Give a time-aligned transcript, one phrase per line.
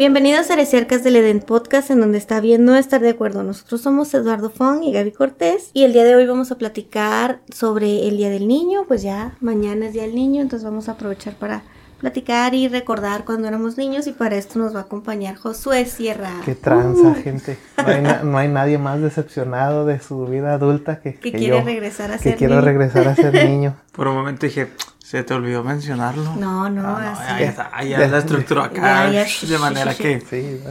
[0.00, 3.42] Bienvenidos a Cercas del Eden Podcast, en donde está bien no estar de acuerdo.
[3.42, 7.42] Nosotros somos Eduardo Fong y Gaby Cortés, y el día de hoy vamos a platicar
[7.54, 8.86] sobre el Día del Niño.
[8.88, 11.64] Pues ya mañana es Día del Niño, entonces vamos a aprovechar para
[12.00, 16.30] platicar y recordar cuando éramos niños, y para esto nos va a acompañar Josué Sierra.
[16.44, 17.58] Qué tranza, gente.
[17.78, 21.38] No hay, na- no hay nadie más decepcionado de su vida adulta que, Que que
[21.38, 22.64] quiere yo, regresar a que ser quiero niño.
[22.66, 23.76] regresar a ser niño.
[23.92, 26.34] Por un momento dije, se te olvidó mencionarlo.
[26.36, 27.22] No, no, Ah, así.
[27.28, 29.10] ya, ya está, ah, ya la estructura acá.
[29.10, 30.20] Ya, ya, de manera que.
[30.30, 30.70] Sí, ¿no?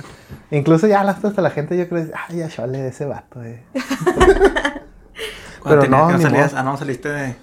[0.57, 3.43] Incluso ya hasta la gente yo creo, ay, ya chole de ese vato.
[3.43, 3.63] Eh.
[5.63, 7.35] Pero no, no, salías, ah, no, saliste de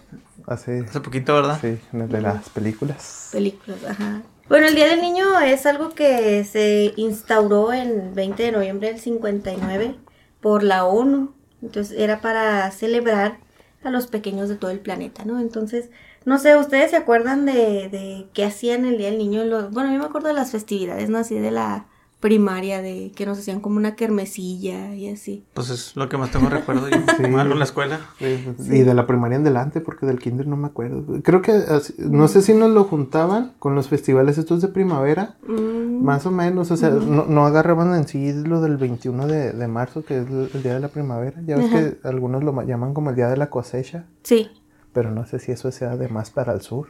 [0.46, 1.60] Así, hace poquito, ¿verdad?
[1.60, 3.30] sí, en el de las películas.
[3.30, 4.22] películas, ajá.
[4.48, 9.00] Bueno, el Día del Niño es algo que se instauró el 20 de noviembre del
[9.00, 9.96] 59
[10.40, 11.34] por la ONU.
[11.62, 13.40] Entonces era para celebrar
[13.82, 15.40] a los pequeños de todo el planeta, ¿no?
[15.40, 15.90] Entonces,
[16.24, 19.44] no sé, ¿ustedes se acuerdan de, de qué hacían el Día del Niño?
[19.44, 21.18] Los- bueno, yo me acuerdo de las festividades, ¿no?
[21.18, 21.88] Así de la
[22.20, 25.44] primaria, de que nos hacían como una kermesilla y así.
[25.54, 26.96] Pues es lo que más tengo recuerdo yo.
[27.16, 27.24] Sí.
[27.24, 28.00] Algo en la escuela.
[28.18, 28.38] Sí,
[28.70, 31.04] Y de la primaria en adelante, porque del kinder no me acuerdo.
[31.22, 35.36] Creo que, así- no sé si nos lo juntaban con los festivales estos de primavera.
[35.46, 39.52] Mm, Más o menos, o sea, no, no agarraban en sí lo del 21 de,
[39.52, 41.40] de marzo, que es el, el día de la primavera.
[41.46, 41.78] Ya ves Ajá.
[41.78, 44.48] que algunos lo ma- llaman como el día de la cosecha, sí.
[44.92, 46.88] pero no sé si eso sea de más para el sur.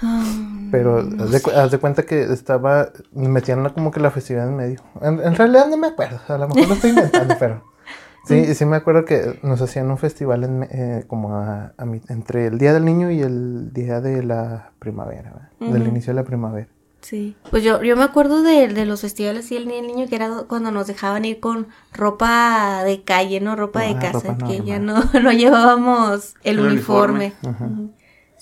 [0.00, 0.22] Ah,
[0.70, 4.56] Pero haz, de, cu- haz de cuenta que estaba, metían como que la festividad en
[4.56, 4.80] medio.
[5.00, 7.62] En, en realidad no me acuerdo, a lo mejor lo estoy inventando, pero
[8.26, 12.00] sí, sí me acuerdo que nos hacían un festival en, eh, como a, a mi-
[12.08, 16.24] entre el día del niño y el día de la primavera, del inicio de la
[16.26, 16.68] primavera.
[17.02, 20.06] Sí, pues yo, yo me acuerdo de, de los festivales y el Día del niño
[20.08, 23.56] que era cuando nos dejaban ir con ropa de calle, ¿no?
[23.56, 27.32] Ropa de Ah, casa, ropa que ya no, no llevábamos el, El uniforme.
[27.42, 27.56] uniforme.
[27.56, 27.64] Ajá.
[27.66, 27.90] Ujú.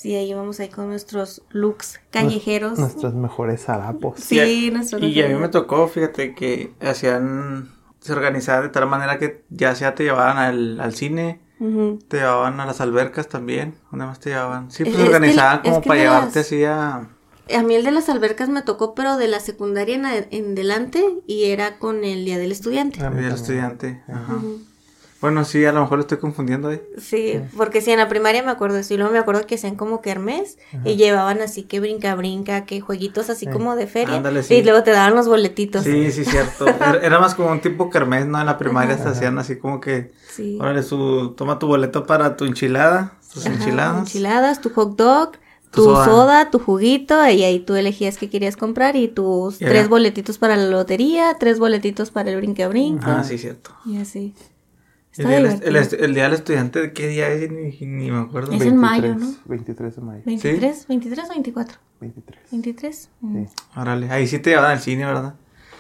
[0.00, 2.78] Sí, ahí íbamos ahí con nuestros looks callejeros.
[2.78, 4.18] Nuestros mejores harapos.
[4.18, 7.68] Sí, Y a- nuestros Y a mí me tocó, fíjate, que hacían.
[8.00, 11.38] Se organizaba de tal manera que ya sea te llevaban al, al cine,
[12.08, 13.74] te llevaban a las albercas también.
[13.90, 14.70] ¿Dónde más te llevaban?
[14.70, 17.08] Sí, pues Es- es que- organizaban es como que para las- llevarte así a.
[17.54, 21.04] A mí el de las albercas me tocó, pero de la secundaria en, en delante
[21.26, 23.00] y era con el Día del Estudiante.
[23.04, 23.34] A mí el también.
[23.34, 24.02] estudiante.
[24.08, 24.38] Ajá.
[25.20, 26.80] Bueno, sí, a lo mejor lo estoy confundiendo ahí.
[26.96, 28.94] Sí, porque sí, en la primaria me acuerdo eso.
[28.94, 32.80] Y luego me acuerdo que hacían como kermés y llevaban así que brinca, brinca, que
[32.80, 33.50] jueguitos así Sí.
[33.52, 34.16] como de feria.
[34.16, 34.54] Ándale, sí.
[34.54, 35.84] Y luego te daban los boletitos.
[35.84, 36.64] Sí, sí, cierto.
[36.80, 38.40] Era, era más como un tipo kermés, ¿no?
[38.40, 40.56] En la primaria se hacían así como que, Sí.
[40.60, 43.98] órale, su, toma tu boleto para tu enchilada, tus Ajá, enchiladas.
[43.98, 45.32] enchiladas, tu hot dog,
[45.70, 46.04] tu, soda.
[46.04, 46.50] soda.
[46.50, 50.66] tu juguito, y ahí tú elegías qué querías comprar y tus tres boletitos para la
[50.66, 53.18] lotería, tres boletitos para el brinca brinca.
[53.20, 53.70] Ah, sí, cierto.
[53.84, 54.34] Y así.
[55.16, 57.50] El día, el, día del estudiante, ¿de qué día es?
[57.50, 58.52] Ni, ni me acuerdo.
[58.52, 59.34] Es en mayo, ¿no?
[59.46, 60.22] 23 de mayo.
[60.24, 61.78] 23, 23 o 24.
[62.00, 62.40] 23.
[62.52, 63.10] 23.
[63.20, 63.44] Mm.
[63.44, 63.54] Sí.
[63.76, 65.34] Órale, ahí sí te llevaban al cine, ¿verdad?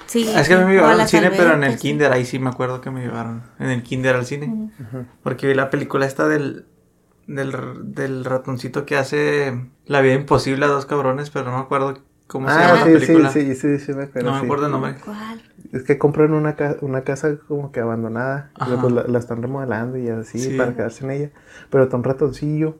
[0.06, 0.28] Sí.
[0.28, 1.78] es que a mí me llevaron al cine, pero en el sí.
[1.78, 3.44] kinder, ahí sí me acuerdo que me llevaron.
[3.60, 4.46] En el kinder al cine.
[4.46, 5.06] Ujú.
[5.22, 6.66] Porque vi la película esta del,
[7.28, 7.52] del,
[7.94, 12.48] del ratoncito que hace La vida imposible a dos cabrones, pero no me acuerdo cómo
[12.48, 13.30] se llama Ah, la sí, sí, película.
[13.30, 14.28] sí, sí, sí, me acuerdo.
[14.28, 14.44] no me sí.
[14.46, 14.94] acuerdo el nombre.
[15.04, 15.42] ¿Cuál?
[15.72, 18.50] Es que compran una, ca- una casa como que abandonada.
[18.58, 18.80] y Ajá.
[18.80, 20.56] pues la, la están remodelando y así Sí.
[20.56, 21.30] para quedarse en ella.
[21.70, 22.76] Pero está un ratoncillo.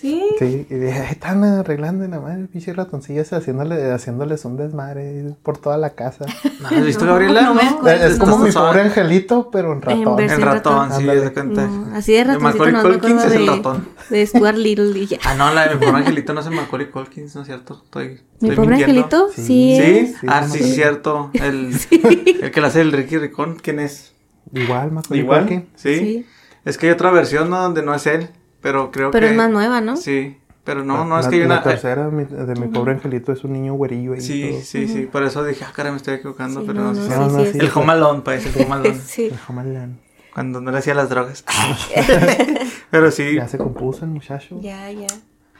[0.00, 0.22] Sí.
[0.38, 4.56] Sí, y dije, "Ay, están arreglando nada más el pinche ratoncillo ese haciéndole, haciéndoles un
[4.56, 6.24] desmadre por toda la casa.
[6.60, 7.42] ¿No has visto, No, Gabriela?
[7.42, 10.20] no me es como mi pobre angelito, pero en ratón.
[10.20, 11.00] El ratón, ratón.
[11.00, 11.66] sí, de cuenta.
[11.66, 13.88] No, así de De ratoncito Macaulay no me acuerdo es el de, ratón.
[14.08, 15.18] de Stuart Little y ya.
[15.24, 17.82] Ah, no, la de mi pobre angelito no es el Macaulay Culkin, ¿no es cierto?
[17.84, 18.08] Estoy,
[18.40, 19.02] ¿Mi estoy pobre mintiendo.
[19.04, 19.28] angelito?
[19.34, 19.42] Sí.
[19.42, 19.72] Sí.
[19.82, 20.08] es.
[20.08, 20.14] ¿Sí?
[20.20, 20.72] Sí, ah, sí, sí.
[20.72, 21.30] cierto.
[21.34, 21.74] El,
[22.42, 24.14] el que la hace el Ricky Ricón, ¿quién es?
[24.54, 25.66] Igual, Macaulay Igual.
[25.76, 26.24] Sí.
[26.64, 27.60] Es que hay otra versión ¿no?
[27.60, 28.28] donde no es él,
[28.60, 29.30] pero creo Pero que...
[29.32, 29.96] es más nueva, ¿no?
[29.96, 31.62] Sí, pero no, La- no, es la- que hay La una...
[31.62, 34.20] tercera mi- de mi pobre angelito es un niño güerillo ahí.
[34.20, 34.60] Sí, todo.
[34.62, 37.08] sí, sí, por eso dije, ah, cara, me estoy equivocando, Sí, pero no, no, no,
[37.08, 37.58] No, sí, no, es- sí.
[37.58, 39.00] El Home Alone, pues, el Home Alone.
[39.06, 39.24] Sí.
[39.26, 39.98] El Homeland.
[40.34, 41.44] Cuando no le hacía las drogas.
[42.90, 44.58] pero sí, Ya se compuso el muchacho.
[44.60, 45.06] Ya, ya.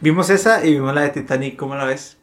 [0.01, 2.17] vimos esa y vimos la de Titanic, ¿cómo la ves?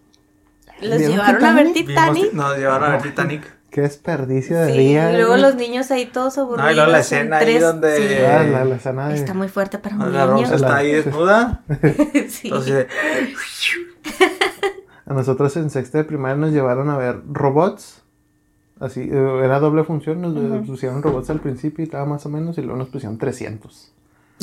[0.82, 1.88] Los ¿Vieron llevaron a ver Titanic?
[1.88, 2.24] Titanic.
[2.32, 3.57] Vimos- nos llevaron a ver Titanic.
[3.78, 5.12] Qué desperdicio de Sí, día.
[5.14, 5.38] y luego ¿eh?
[5.38, 6.66] los niños ahí todos aburridos.
[6.66, 8.16] No, y luego la en escena ahí tres- donde- sí.
[8.28, 10.42] Ah, la, la escena de- Está muy fuerte para un La niño.
[10.46, 11.62] Rosa está ahí desnuda.
[12.28, 12.48] sí.
[12.48, 12.88] Entonces,
[15.06, 18.02] A nosotros en sexta de primaria nos llevaron a ver robots.
[18.80, 20.24] Así, eh, era doble función.
[20.24, 22.58] Nos pusieron robots al principio y estaba más o menos.
[22.58, 23.94] Y luego nos pusieron 300.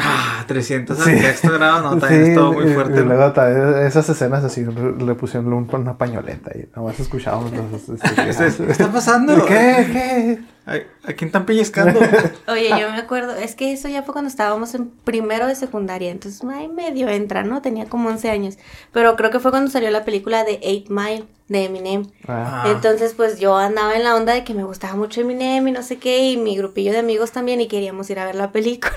[0.01, 1.19] Ah, 300 al Sí.
[1.19, 3.87] sexto grado, no, también Sí, estuvo muy fuerte.
[3.87, 7.89] Esas escenas así le, le pusieron un- una pañoleta y nada más escuchábamos los.
[7.89, 9.45] este, ¿Qué, está pasando?
[9.47, 9.87] ¿Qué?
[9.93, 10.39] ¿Qué?
[10.67, 12.01] ¿A quién están pellizcando?
[12.49, 16.11] Oye, yo me acuerdo, es que eso ya fue cuando estábamos en primero de secundaria,
[16.11, 17.61] entonces ahí medio entra, ¿no?
[17.61, 18.57] Tenía como 11 años,
[18.91, 22.07] pero creo que fue cuando salió la película de Eight Mile de Eminem.
[22.27, 22.65] Ah.
[22.69, 25.83] Entonces, pues yo andaba en la onda de que me gustaba mucho Eminem y no
[25.83, 28.95] sé qué, y mi grupillo de amigos también, y queríamos ir a ver la película.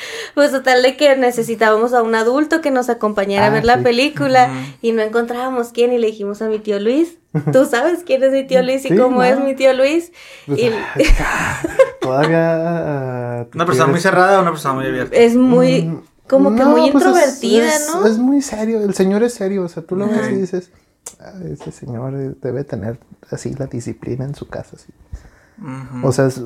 [0.34, 3.82] Pues total de que necesitábamos a un adulto que nos acompañara a Ah, ver la
[3.82, 4.50] película
[4.82, 7.18] y no encontrábamos quién y le dijimos a mi tío Luis.
[7.52, 9.24] Tú sabes quién es mi tío Luis y Sí, cómo no.
[9.24, 10.12] es mi tío Luis.
[10.46, 10.70] pues, Y
[12.00, 13.40] todavía.
[13.40, 15.16] ah, te ¿Una persona muy cerrada o una persona muy abierta?
[15.16, 18.06] es muy, Mm, como que no, muy pues es- introvertida, es, ¿no?
[18.06, 20.70] Es muy serio, el señor es serio, o sea, tú lo ves y dices,
[21.18, 22.98] "Ah, ese señor eh, debe tener
[23.30, 24.76] así la disciplina en su casa.
[24.76, 24.92] así".
[26.02, 26.40] O sea, es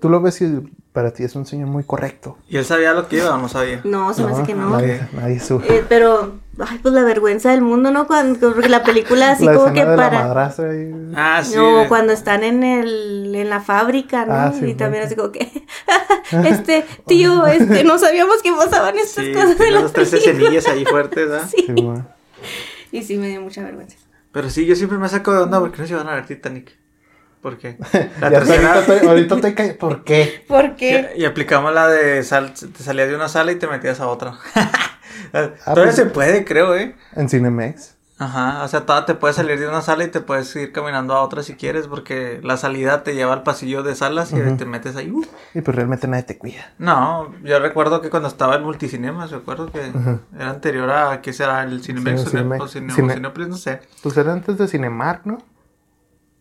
[0.00, 0.62] tú lo ves y
[0.94, 2.38] para ti es un señor muy correcto.
[2.48, 3.80] ¿Y él sabía lo que iba o no sabía?
[3.82, 4.70] No, se me hace que no.
[4.70, 5.66] Nadie, nadie sube.
[5.68, 8.06] Eh, pero, ay, pues la vergüenza del mundo, ¿no?
[8.06, 10.72] Cuando, porque la película así la como que de la para...
[10.72, 11.56] y- Ah, sí.
[11.56, 14.32] No, de- cuando están en el en la fábrica, ¿no?
[14.34, 15.50] Ah, sí, y también así como que
[16.46, 20.68] este tío, este no sabíamos que pasaban estas Sí, cosas en la los tres escenillas
[20.68, 21.48] ahí fuertes, ¿verdad?
[21.50, 21.64] Sí.
[21.66, 22.06] sí, bueno.
[22.92, 23.96] Y sí me dio mucha vergüenza.
[24.30, 26.76] Pero sí, yo siempre me saco de onda porque no se iban a ver Titanic.
[27.44, 27.76] ¿Por qué?
[28.22, 28.72] La tercera...
[28.72, 29.36] ahorita, te, ahorita.
[29.78, 30.42] ¿Por qué?
[30.48, 31.12] ¿Por qué?
[31.14, 34.06] Y, y aplicamos la de sal, te salías de una sala y te metías a
[34.06, 34.38] otra.
[35.32, 36.96] Todavía pues- se puede, creo, ¿eh?
[37.14, 37.92] En Cinemex.
[38.16, 41.12] Ajá, o sea, todavía te puedes salir de una sala y te puedes ir caminando
[41.14, 44.64] a otra si quieres, porque la salida te lleva al pasillo de salas y te
[44.64, 45.10] metes ahí.
[45.10, 45.26] Uh.
[45.52, 46.72] Y pues realmente nadie te cuida.
[46.78, 49.80] No, yo recuerdo que cuando estaba en Multicinemas, recuerdo que
[50.34, 51.62] era anterior a, ¿qué será?
[51.64, 52.62] El Cinemex Sí, o Cine- Cinemex.
[52.62, 53.80] o Cine- o Cine- Cinépolis, no sé.
[54.02, 55.38] Pues era antes de Cinemark, ¿no?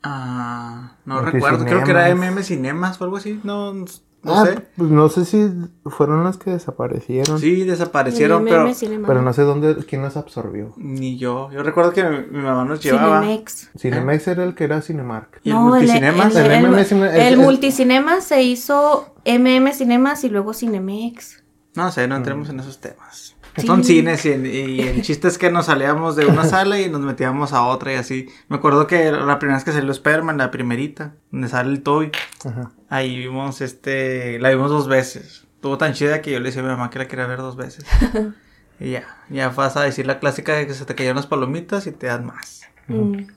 [0.03, 3.85] Ah, no recuerdo, creo que era MM Cinemas o algo así, no, no
[4.25, 4.59] ah, sé.
[4.75, 5.49] pues no sé si
[5.85, 7.39] fueron las que desaparecieron.
[7.39, 9.05] Sí, desaparecieron, pero MM.
[9.07, 10.73] Pero no sé dónde, quién los absorbió.
[10.77, 11.49] ni yo.
[11.51, 13.21] Yo recuerdo que mi, mi mamá nos llevaba.
[13.21, 13.69] Cinemex.
[13.77, 15.39] Cinemex era el que era Cinemark.
[15.43, 16.35] Y el No, el, Multicinemas.
[16.35, 20.53] el, El el- MM Cine- el el- el- multicinema se hizo MM Cinemas y luego
[20.53, 21.43] Cinemex.
[21.75, 22.09] No sé, Mm.
[22.09, 23.32] no entremos en esos temas.
[23.57, 23.67] Sí.
[23.67, 27.01] Son cines y, y el chiste es que nos salíamos de una sala y nos
[27.01, 28.27] metíamos a otra y así.
[28.47, 32.11] Me acuerdo que la primera vez que salió Spider-Man, la primerita, donde sale el toy,
[32.43, 32.71] Ajá.
[32.89, 35.45] ahí vimos este, la vimos dos veces.
[35.53, 37.55] Estuvo tan chida que yo le decía a mi mamá que la quería ver dos
[37.55, 37.85] veces.
[38.79, 41.85] y ya, ya vas a decir la clásica de que se te cayeron las palomitas
[41.85, 42.63] y te dan más.
[42.87, 43.27] Mm.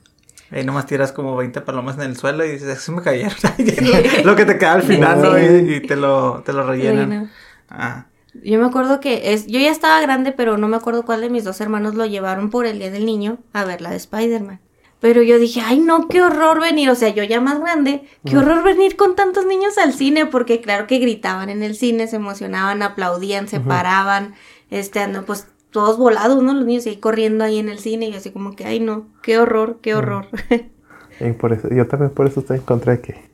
[0.51, 3.35] Ahí nomás tiras como 20 palomas en el suelo y dices, se me cayeron.
[4.25, 5.37] lo que te queda al final, ¿no?
[5.37, 5.45] Sí.
[5.45, 7.09] Y, y te lo, te lo rellenan.
[7.09, 7.29] Bueno.
[7.69, 8.07] Ah.
[8.45, 11.31] Yo me acuerdo que es, yo ya estaba grande, pero no me acuerdo cuál de
[11.31, 14.61] mis dos hermanos lo llevaron por el Día del Niño a ver la de Spider-Man.
[15.01, 18.39] Pero yo dije, ay no, qué horror venir, o sea, yo ya más grande, qué
[18.39, 22.17] horror venir con tantos niños al cine, porque claro que gritaban en el cine, se
[22.17, 24.35] emocionaban, aplaudían, se paraban,
[24.71, 26.55] este, ando, pues todos volados, ¿no?
[26.55, 29.09] Los niños ahí corriendo ahí en el cine y yo así como que, ay no,
[29.23, 30.29] qué horror, qué horror.
[31.21, 33.31] Y por eso, yo también por eso estoy en contra de que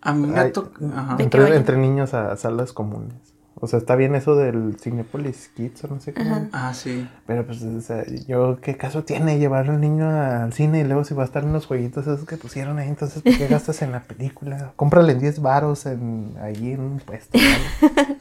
[0.00, 0.70] A mí me Ay, tocó.
[0.94, 1.16] Ajá.
[1.16, 1.56] De- que entre, vayan.
[1.58, 3.33] entre niños a salas comunes.
[3.56, 6.34] O sea, está bien eso del Cinepolis Kids o no sé cómo.
[6.34, 6.48] Ajá.
[6.52, 7.08] Ah, sí.
[7.26, 11.04] Pero pues, o sea, yo, ¿qué caso tiene llevar al niño al cine y luego
[11.04, 12.88] si va a estar en los jueguitos esos que pusieron ahí?
[12.88, 14.72] Entonces, ¿por qué gastas en la película?
[14.76, 17.38] Cómprale en 10 varos en, allí en un puesto.
[17.38, 18.18] ¿vale?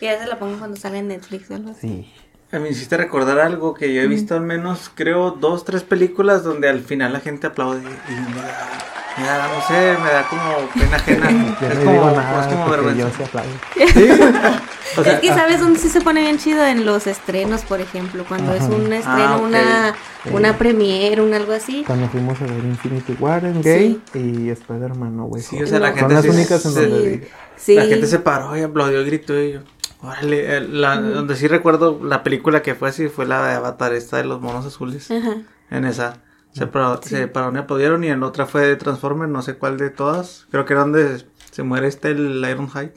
[0.00, 1.88] y a veces la pongo cuando sale en Netflix o algo así.
[1.88, 2.12] Sí.
[2.52, 5.84] A mí me hiciste recordar algo que yo he visto al menos, creo, dos, tres
[5.84, 10.10] películas donde al final la gente aplaude y me da, me da, no sé, me
[10.10, 11.56] da como pena ajena.
[11.60, 13.00] Yo es, no como, digo es nada como vergüenza.
[13.00, 13.50] yo se aplaudo.
[14.96, 17.60] O sea, es que ah, sabes dónde sí se pone bien chido en los estrenos,
[17.62, 19.94] por ejemplo, cuando es un estreno, Ah, una,
[20.32, 21.84] una premiere, un algo así.
[21.86, 25.78] Cuando fuimos a ver Infinity War en Gay y Spider-Man No Way Sí, o sea,
[25.78, 25.96] la No.
[25.96, 27.28] gente Son las sí- únicas en sí- donde...
[27.56, 27.74] Sí.
[27.76, 29.60] La gente se paró y aplaudió y gritó y yo.
[30.02, 33.92] Órale, eh, la, donde sí recuerdo la película que fue así fue la de Avatar,
[33.92, 35.08] esta de los monos azules.
[35.12, 35.36] Ajá.
[35.70, 36.14] En esa.
[36.52, 39.78] Se, paró- se pararon y aplaudieron y en otra fue de Transformers, no sé cuál
[39.78, 40.46] de todas.
[40.50, 42.92] Creo que era donde se muere este el Iron High.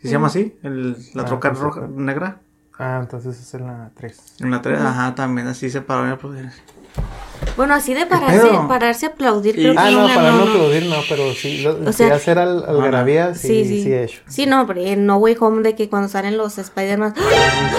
[0.00, 0.58] ¿Sí se llama así?
[0.62, 2.40] El, la Ah, troca pues, roja, negra.
[2.78, 4.18] Ah, entonces es en la 3.
[4.40, 6.52] En la 3, ajá, también así se pararon y aplaudieron.
[7.56, 10.44] Bueno, así de pararse, pararse a aplaudir, Y- creo que Ah, no, una para no
[10.44, 10.50] no.
[10.52, 13.92] aplaudir, no, pero sí, lo, O sí sea- hacer al, algarabía, sí, Sí, sí, sí.
[13.92, 14.20] he hecho.
[14.28, 17.14] Sí, no, pero en No Way Home de que cuando salen los Spider-Man,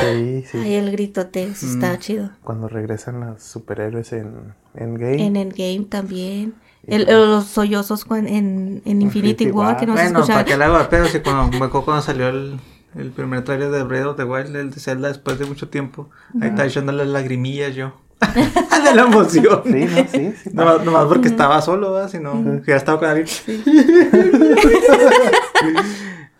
[0.02, 0.58] Sí, sí.
[0.58, 1.98] ay, el gritote, eso está Mm.
[2.00, 2.30] chido.
[2.44, 5.22] Cuando regresan los superhéroes en, en Gay.
[5.22, 6.56] En Endgame también.
[6.88, 9.78] El, los sollozos cuan- en, en Infinity Infinity War, War.
[9.78, 10.40] que no se bueno, escuchaba.
[10.40, 12.60] para que le hago de pedo, si cuando, me acuerdo cuando salió el,
[12.98, 16.10] el primer trailer de Breath of the Wild, el de Zelda, después de mucho tiempo.
[16.42, 17.94] Ahí estaba echándole lagrimillas yo.
[18.84, 19.62] de la emoción.
[19.64, 20.50] Sí, no, sí, sí.
[20.52, 22.10] Nomás, nomás porque estaba solo, ¿verdad?
[22.10, 23.28] Si no, que ya estaba con alguien.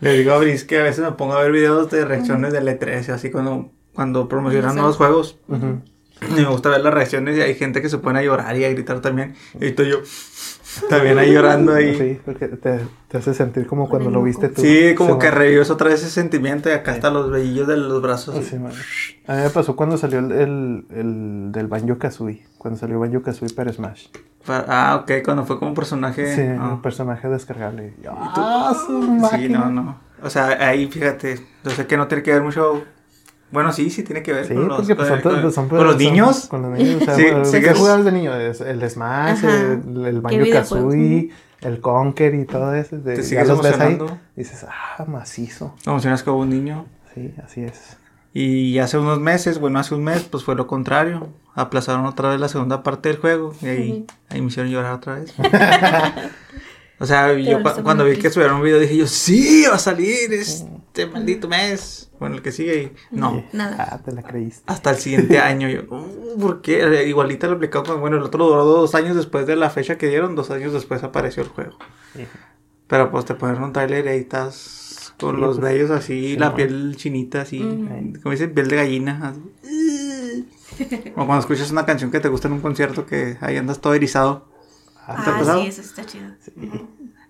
[0.02, 2.62] Le digo a Brice que a veces me pongo a ver videos de reacciones de
[2.62, 5.38] E3 y así cuando, cuando promocionan nuevos juegos.
[6.36, 8.70] me gusta ver las reacciones y hay gente que se pone a llorar y a
[8.70, 9.36] gritar también.
[9.60, 9.98] Y estoy yo
[10.90, 11.96] también ahí llorando ahí.
[11.98, 14.62] Sí, porque te, te hace sentir como cuando lo viste tú.
[14.62, 18.02] Sí, como que revives otra vez ese sentimiento y acá están los velillos de los
[18.02, 18.44] brazos.
[18.46, 18.72] Sí, man.
[19.28, 22.44] A mí me pasó cuando salió el, el, el del Banjo Kazooie.
[22.58, 24.08] Cuando salió Banjo Kazooie para Smash.
[24.46, 26.36] Pa- Ah, ok, cuando fue como personaje.
[26.36, 26.72] Sí, ah.
[26.76, 27.94] el personaje descargable.
[28.00, 30.00] Y yo, Y tú- ¡Ah, su Sí, no, no.
[30.22, 32.84] O sea, ahí fíjate, yo sé que no tiene que ver mucho.
[33.52, 35.86] Bueno, sí, sí tiene que ver Sí, con los, porque pues, son, con- son- con
[35.88, 36.48] los niños.
[36.48, 37.02] Con los niños.
[37.02, 38.36] O sea, Sí, bueno, sí ¿qué es- jugabas de niño?
[38.36, 39.58] Es El Smash, Ajá.
[39.88, 40.52] el, el ¿Qué Banjo?
[40.52, 41.30] Kazooie,
[41.62, 42.98] el Conker y todo eso.
[42.98, 43.98] de- Te ya sigues los ves ahí.
[44.36, 45.76] dices, ah, macizo.
[45.86, 46.86] Emocionas como un niño.
[47.16, 47.98] Sí, así es.
[48.32, 51.30] Y hace unos meses, bueno, hace un mes, pues fue lo contrario.
[51.56, 53.54] Aplazaron otra vez la segunda parte del juego.
[53.62, 55.34] Y ahí, ahí me hicieron llorar otra vez.
[57.00, 59.80] o sea, yo cu- cuando vi que subieron un video dije yo, sí, va a
[59.80, 60.32] salir
[60.90, 62.12] este maldito mes.
[62.20, 62.94] Bueno, el que sigue.
[63.12, 63.44] Y no.
[63.54, 63.76] Nada.
[63.92, 64.64] Ah, te la creíste.
[64.68, 65.70] Hasta el siguiente año.
[65.70, 67.06] Yo, "Uh, ¿por qué?
[67.08, 70.08] Igualita lo aplicado con, bueno, el otro duró dos años después de la fecha que
[70.08, 71.78] dieron, dos años después apareció el juego.
[72.88, 76.32] Pero pues te ponen un trailer y ahí estás con Sí, los pues, vellos así,
[76.32, 76.56] sí, la no.
[76.56, 77.60] piel chinita así,
[78.24, 79.30] como dicen, piel de gallina.
[79.30, 80.46] así.
[81.12, 83.94] O cuando escuchas una canción que te gusta en un concierto que ahí andas todo
[83.94, 84.48] erizado.
[85.06, 86.28] ¿Te ha Ah, sí, eso está chido.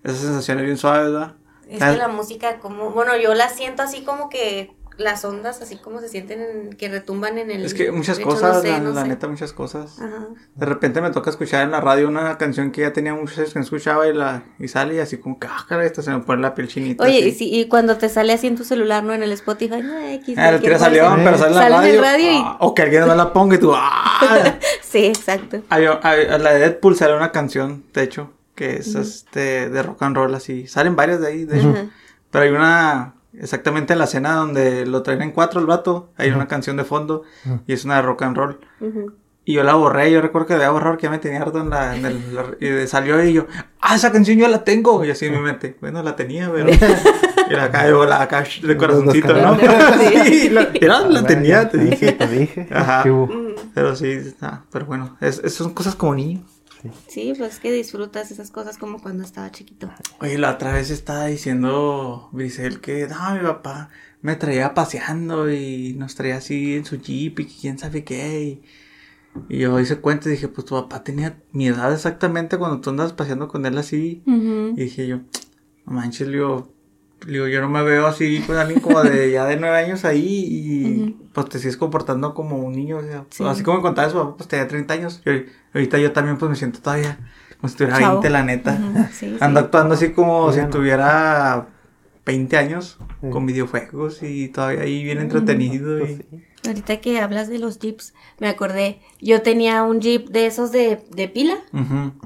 [0.04, 1.34] Esa sensación es bien suave, ¿verdad?
[1.70, 5.62] Es Ah, que la música, como, bueno, yo la siento así como que las ondas,
[5.62, 7.64] así como se sienten, en- que retumban en el.
[7.64, 9.08] Es que muchas hecho, cosas, no sé, la, no la sé.
[9.08, 9.98] neta, muchas cosas.
[9.98, 10.26] Ajá.
[10.56, 13.52] De repente me toca escuchar en la radio una canción que ya tenía muchos años
[13.54, 16.10] que no escuchaba y, la, y sale y así como que, ah, caray, esta se
[16.10, 17.02] me pone la piel chinita.
[17.04, 19.14] Oye, y, sí, y cuando te sale así en tu celular, ¿no?
[19.14, 20.36] En el Spotify, no, X.
[20.36, 20.90] Ah, cosa.
[20.90, 22.32] león, pero sale en la en radio.
[22.32, 24.58] y- ah, o que alguien no la ponga y tú, ¡ah!
[24.82, 25.62] Sí, exacto.
[25.70, 30.02] Había- había- la de Deadpool sale una canción, de hecho, que es este de rock
[30.02, 30.66] and roll así.
[30.66, 31.70] Salen varias de ahí, de hecho.
[31.70, 31.90] Ujú.
[32.30, 36.30] Pero hay una, exactamente en la escena donde lo traen en cuatro el vato, hay
[36.30, 37.22] una canción de fondo
[37.66, 38.60] y es una de rock and roll.
[39.44, 41.70] Y yo la borré, yo recuerdo que había borrado porque ya me tenía harto en
[41.70, 43.46] la, en el, la- y salió y yo,
[43.80, 45.02] ah, esa canción yo la tengo.
[45.04, 46.68] Y así en mi mente, bueno, la tenía, pero...
[46.70, 49.58] y la acá, yo la acá de corazoncito, ¿no?
[50.24, 52.12] sí, la, era, la tenía, te dije.
[52.12, 52.68] Te dije.
[52.70, 53.02] Ajá.
[53.74, 56.42] Pero sí, ah, pero bueno, es, es- son cosas como niño.
[57.08, 59.90] Sí, pues que disfrutas esas cosas como cuando estaba chiquito.
[60.20, 63.90] Oye, la otra vez estaba diciendo Brisel que, no, mi papá
[64.22, 68.42] me traía paseando y nos traía así en su jeep y quién sabe qué.
[68.42, 68.62] Y,
[69.48, 72.90] y yo hice cuenta y dije, pues tu papá tenía mi edad exactamente cuando tú
[72.90, 74.22] andas paseando con él así.
[74.26, 75.20] Y dije yo,
[75.84, 76.38] manches, le
[77.26, 80.46] digo, yo no me veo así con alguien como de ya de nueve años ahí
[80.48, 82.98] y pues te sigues comportando como un niño.
[82.98, 83.44] o sea, Sí.
[83.46, 85.22] Así como me contaba su papá, pues tenía 30 años.
[85.26, 87.18] Y ahorita yo también pues me siento todavía
[87.60, 88.20] como si tuviera Chavo.
[88.20, 89.08] 20, la neta.
[89.12, 89.36] Sí.
[89.40, 91.68] Ando actuando así como si tuviera
[92.26, 93.28] 20 años Sí.
[93.30, 95.98] con videojuegos y todavía ahí bien entretenido.
[95.98, 96.44] Pues y...
[96.66, 101.00] Ahorita que hablas de los jeeps, me acordé, yo tenía un jeep de esos de,
[101.10, 101.56] de pila,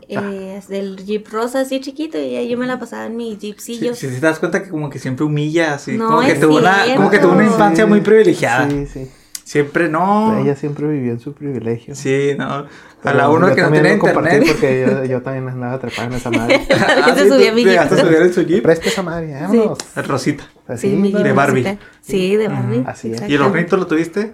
[0.09, 3.95] eh, del jeep rosa así chiquito, y ahí yo me la pasaba en mi jeepcillo.
[3.95, 6.85] sí, te das cuenta que como que siempre humilla, así, No, como, que tuvo una,
[6.97, 8.69] como que tuvo una infancia Sí, muy privilegiada.
[8.69, 9.11] Sí, sí.
[9.45, 10.39] Siempre no.
[10.41, 11.95] Ella siempre vivió en su privilegio.
[11.95, 12.67] Sí, no.
[13.05, 14.45] A la uno que no tiene internet.
[14.49, 16.61] Porque yo, yo también andaba atrapada en esa madre.
[16.69, 17.79] También se subía a mi te jeep.
[17.81, 18.63] llegaste a subir en su jeep.
[18.63, 19.79] Presta esa madre, vámonos.
[20.07, 20.45] Rosita.
[20.67, 21.19] Así, Sí, mi ¿no?
[21.19, 21.63] jeep De Barbie.
[21.65, 21.85] rosita.
[22.01, 22.83] Sí, de Barbie.
[22.87, 23.23] así es.
[23.29, 24.33] ¿Y el hornito lo tuviste?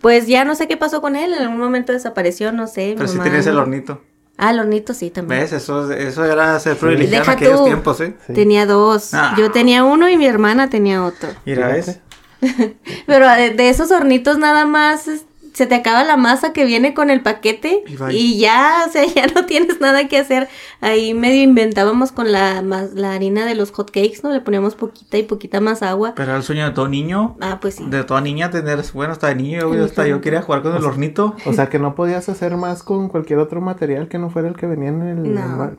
[0.00, 2.94] Pues ya no sé qué pasó con él, en algún momento desapareció, no sé.
[2.96, 4.00] Pero sí mamá- tenías el hornito.
[4.38, 5.42] Ah, el hornito sí también.
[5.42, 5.52] ¿Ves?
[5.52, 7.64] Eso, eso era ser privilegiado en aquellos tú.
[7.66, 8.14] tiempos, ¿eh?
[8.26, 8.32] Sí.
[8.32, 9.12] Tenía dos.
[9.12, 9.34] Ah.
[9.36, 11.28] Yo tenía uno y mi hermana tenía otro.
[11.44, 11.68] Mira.
[11.68, 12.00] ¿ves?
[13.06, 16.94] Pero de, de esos hornitos nada más es- se te acaba la masa que viene
[16.94, 17.82] con el paquete
[18.14, 20.48] Y ya, o sea, ya no tienes nada que hacer.
[20.80, 24.30] Ahí medio inventábamos con la, mas- la harina de los hot cakes, ¿no?
[24.30, 26.12] Le poníamos poquita y poquita más agua.
[26.14, 27.36] Pero era el sueño de todo niño.
[27.40, 27.84] Ah, pues sí.
[27.88, 30.84] De toda niña tener, bueno, hasta de niño, yo, hasta yo quería jugar con el
[30.84, 31.34] hornito.
[31.44, 34.54] O sea que no podías hacer más con cualquier otro material que no fuera el
[34.56, 35.34] que venía en el.
[35.34, 35.72] No.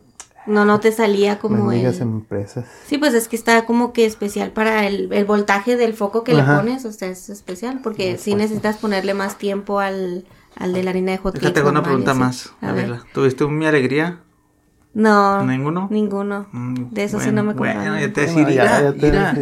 [0.47, 1.85] No, no te salía como el...
[2.01, 2.65] empresas.
[2.87, 6.33] Sí, pues es que está como que especial para el, el voltaje del foco que
[6.33, 6.53] Ajá.
[6.53, 10.83] le pones, o sea, es especial porque sí necesitas ponerle más tiempo al, al de
[10.83, 12.53] la harina de hot cakes Déjate hago una pregunta más.
[12.61, 12.89] A A ver.
[12.91, 14.21] ver, ¿tuviste un mi alegría?
[14.93, 15.43] No.
[15.45, 15.87] ¿Ninguno?
[15.89, 16.47] Ninguno.
[16.51, 17.53] Mm, De eso sí no me.
[17.53, 19.33] Bueno, ya te ya- ya mira.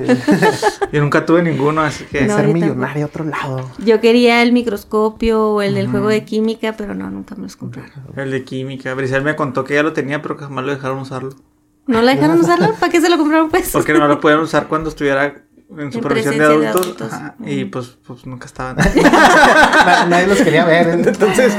[0.91, 2.21] Yo nunca tuve ninguno, así que...
[2.25, 3.69] No, ser yo millonario a otro lado.
[3.79, 7.55] Yo quería el microscopio o el del juego de química, pero no, nunca me los
[7.55, 7.91] compraron.
[8.15, 8.93] El de química.
[8.93, 11.35] Brisel me contó que ya lo tenía, pero que jamás lo dejaron usarlo.
[11.87, 12.73] ¿No la dejaron usarlo?
[12.79, 13.69] ¿Para qué se lo compraron pues?
[13.73, 15.25] Porque no lo podían usar cuando estuviera
[15.77, 17.11] en supervisión de presencia de adultos.
[17.45, 18.75] Y pues, pues nunca estaban.
[18.77, 20.89] Na- Nadie los quería ver.
[20.89, 21.53] Entonces,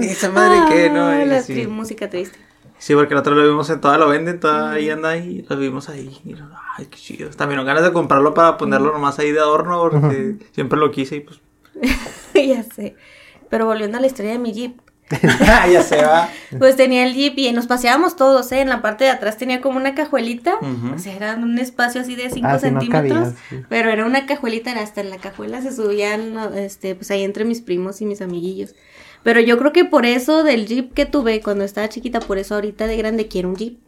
[0.00, 1.06] esa madre que no.
[1.06, 1.66] Ah, la así.
[1.66, 2.38] música triste.
[2.80, 5.56] Sí, porque la otra lo vimos en toda lo venden, toda ahí anda ahí, lo
[5.56, 6.18] vimos ahí.
[6.24, 7.30] Y lo- ay, qué chido.
[7.30, 11.20] También ganas de comprarlo para ponerlo nomás ahí de adorno, porque siempre lo quise y
[11.20, 11.40] pues.
[12.34, 12.96] ya sé.
[13.48, 14.80] Pero volviendo a la historia de mi Jeep.
[15.72, 16.28] ya se va.
[16.58, 18.60] Pues tenía el Jeep y nos paseábamos todos, ¿eh?
[18.60, 20.54] En la parte de atrás tenía como una cajuelita.
[20.94, 23.34] O sea, era un espacio así de 5 Ah, no centímetros.
[23.50, 23.60] sí.
[23.68, 27.44] Pero era una cajuelita, era hasta en la cajuela se subían, este, pues ahí entre
[27.44, 28.76] mis primos y mis amiguillos.
[29.22, 32.54] Pero yo creo que por eso del Jeep que tuve cuando estaba chiquita, por eso
[32.54, 33.78] ahorita de grande quiero un Jeep.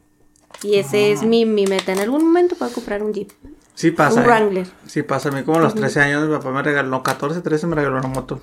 [0.62, 1.08] Y ese Ah.
[1.14, 1.92] es mi, mi meta.
[1.92, 3.30] En algún momento puedo comprar un Jeep.
[3.74, 4.16] Sí pasa.
[4.20, 4.26] Un ¿eh?
[4.26, 4.66] Wrangler.
[4.86, 5.30] Sí pasa.
[5.30, 7.98] A mí como a los 13 años mi papá me regaló, 14, 13 me regaló
[7.98, 8.40] una moto.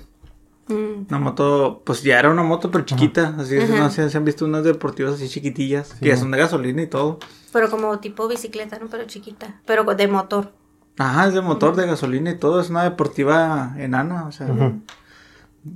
[0.68, 1.06] Mm.
[1.08, 3.34] Una moto, pues ya era una moto, pero chiquita.
[3.38, 5.94] Así es, no sé, se han visto unas deportivas así chiquitillas.
[5.94, 7.18] que ya son de gasolina y todo.
[7.52, 8.88] Pero como tipo bicicleta, ¿no?
[8.88, 9.60] Pero chiquita.
[9.66, 10.52] Pero de motor.
[10.98, 12.60] Ajá, es de motor, de gasolina y todo.
[12.60, 14.48] Es una deportiva enana, o sea.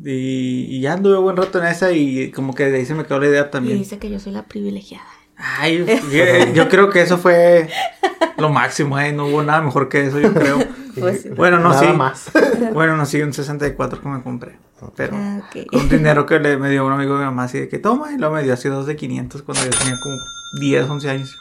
[0.04, 3.04] Y, y ya anduve buen rato en esa y como que de ahí se me
[3.04, 3.78] quedó la idea Y también.
[3.78, 5.04] dice que yo soy la privilegiada.
[5.36, 7.68] Ay, yo, yo creo que eso fue
[8.38, 9.12] lo máximo, ¿eh?
[9.12, 10.58] No hubo nada mejor que eso, yo creo.
[10.94, 11.34] Pues.
[11.34, 11.96] Bueno, no, Nada sí.
[11.96, 12.30] más.
[12.72, 14.56] Bueno, no, sí, un 64 que me compré.
[14.94, 15.66] Pero Ah, ok.
[15.72, 18.12] con dinero que le me dio un amigo de mi mamá, así de que toma,
[18.12, 20.14] y luego me dio así dos de 500 cuando yo tenía como
[20.60, 21.38] 10, 11 años.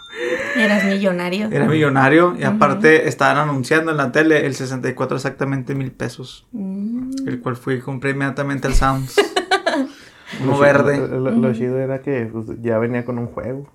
[0.56, 1.50] Eras millonario.
[1.52, 6.46] Era millonario y aparte estaban anunciando en la tele el 64 exactamente mil pesos.
[6.52, 7.12] Mm.
[7.28, 9.16] El cual fui y compré inmediatamente el Sounds.
[10.42, 10.96] Uno Lo verde.
[10.98, 13.72] chido- Lo, lo chido era que pues, ya venía con un juego.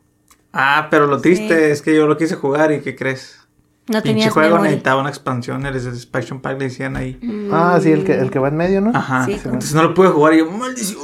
[0.53, 3.41] Ah, pero lo triste es que yo lo quise jugar y ¿qué crees?
[3.89, 4.71] No Pinche tenías juego memoria.
[4.71, 7.19] necesitaba una expansión, el expansion pack le decían ahí.
[7.23, 7.49] Mm.
[7.53, 8.91] Ah, sí, el que, el que va en medio, ¿no?
[8.95, 9.25] Ajá.
[9.25, 11.01] Sí, Entonces no lo pude jugar y yo, ¡maldición!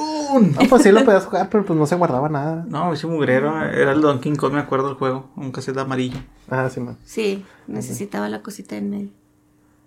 [0.59, 2.65] Ah, pues sí lo podías jugar, pero pues no se guardaba nada.
[2.69, 6.19] No, ese mugrero era el Donkey Kong, me acuerdo el juego, un cassette amarillo.
[6.51, 6.97] Ah, sí, man.
[7.05, 9.09] Sí, necesitaba la cosita en medio.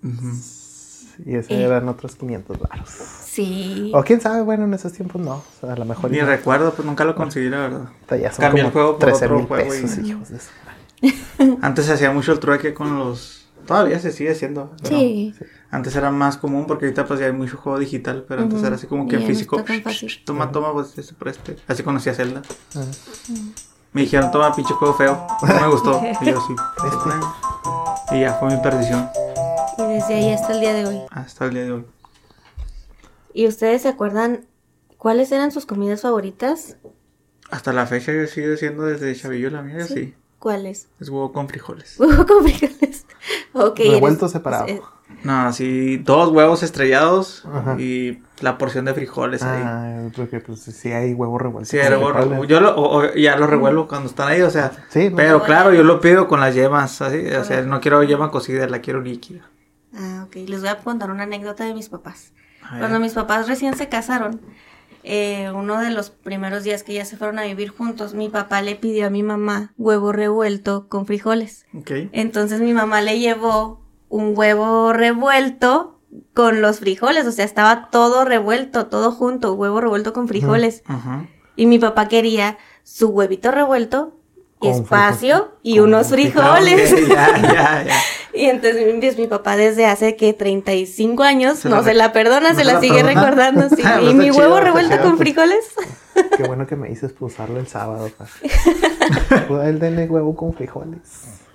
[0.03, 0.31] Ujú.
[1.25, 1.63] Y ese Eh.
[1.63, 2.89] eran otros 500 baros.
[2.89, 3.91] Sí.
[3.95, 5.35] O quién sabe, bueno, en esos tiempos no.
[5.35, 7.89] O sea, a lo mejor Ni recuerdo, pues nunca lo conseguí, la verdad.
[8.21, 10.39] ya son cambié como el juego por 13 otro mil juego pesos, y- hijos de
[10.39, 11.57] su madre.
[11.61, 13.47] Antes se hacía mucho el trueque con los...
[13.65, 14.71] Todavía se sigue haciendo.
[14.83, 15.33] pero Sí.
[15.69, 18.75] Antes era más común porque ahorita pues ya hay mucho juego digital, pero antes era
[18.75, 19.57] así como que en no físico.
[19.59, 20.11] está tan fácil.
[20.25, 21.57] Toma, toma, pues este por este.
[21.67, 22.41] Así conocía Zelda.
[22.75, 22.83] Ah.
[23.93, 25.27] Me dijeron, toma, pinche juego feo.
[25.41, 26.01] No me gustó.
[26.21, 26.55] Y yo sí.
[26.85, 28.15] Este.
[28.15, 29.09] Y ya fue mi perdición
[29.77, 31.01] Y desde ahí hasta el día de hoy.
[31.11, 31.85] hasta el día de hoy.
[33.33, 34.45] ¿Y ustedes se acuerdan
[34.97, 36.77] cuáles eran sus comidas favoritas?
[37.51, 40.13] Hasta la fecha yo sigo siendo desde chavillo la mía, sí.
[40.39, 40.87] ¿Cuáles?
[40.99, 41.95] Es huevo con frijoles.
[41.99, 43.05] Huevo con frijoles.
[43.53, 43.79] Ok.
[43.79, 44.96] Revuelto eres- separado.
[45.27, 47.75] No, así, dos huevos estrellados Ajá.
[47.79, 49.61] y la porción de frijoles ahí.
[49.65, 51.69] Ah, yo creo que pues sí hay huevo revuelto.
[51.69, 52.45] Sí, era huevo revuelto.
[52.45, 54.71] Yo lo, o- o ya lo revuelvo cuando están ahí, o sea.
[54.89, 55.15] Sí, no.
[55.17, 57.27] Pero claro, yo lo pido con las yemas, así.
[57.27, 59.41] O sea, no quiero yema cocida, la quiero líquida.
[59.93, 60.35] Ah, ok.
[60.47, 62.31] Les voy a contar una anécdota de mis papás.
[62.79, 64.41] Cuando mis papás recién se casaron,
[65.03, 68.61] eh, uno de los primeros días que ya se fueron a vivir juntos, mi papá
[68.61, 71.65] le pidió a mi mamá huevo revuelto con frijoles.
[71.73, 71.91] Ok.
[72.11, 75.99] Entonces mi mamá le llevó un huevo revuelto
[76.33, 80.83] con los frijoles, o sea, estaba todo revuelto, todo junto, huevo revuelto con frijoles.
[81.55, 84.13] Y mi papá quería su huevito revuelto,
[84.59, 86.89] Con espacio y con unos frijoles.
[86.89, 86.93] frijoles.
[86.93, 87.95] Ok, ya, ya, ya.
[88.33, 92.49] Y entonces mi papá desde hace que 35 años Se no la se la perdona,
[92.49, 93.21] no se se la, la sigue perdona.
[93.23, 93.69] recordando.
[93.75, 93.81] sí.
[94.09, 95.21] Y mi chido, huevo revuelto chido, con pues.
[95.21, 95.65] frijoles.
[96.35, 98.09] Qué bueno que me dices pues, usarlo el sábado.
[99.47, 100.99] Pues el denle huevo con frijoles.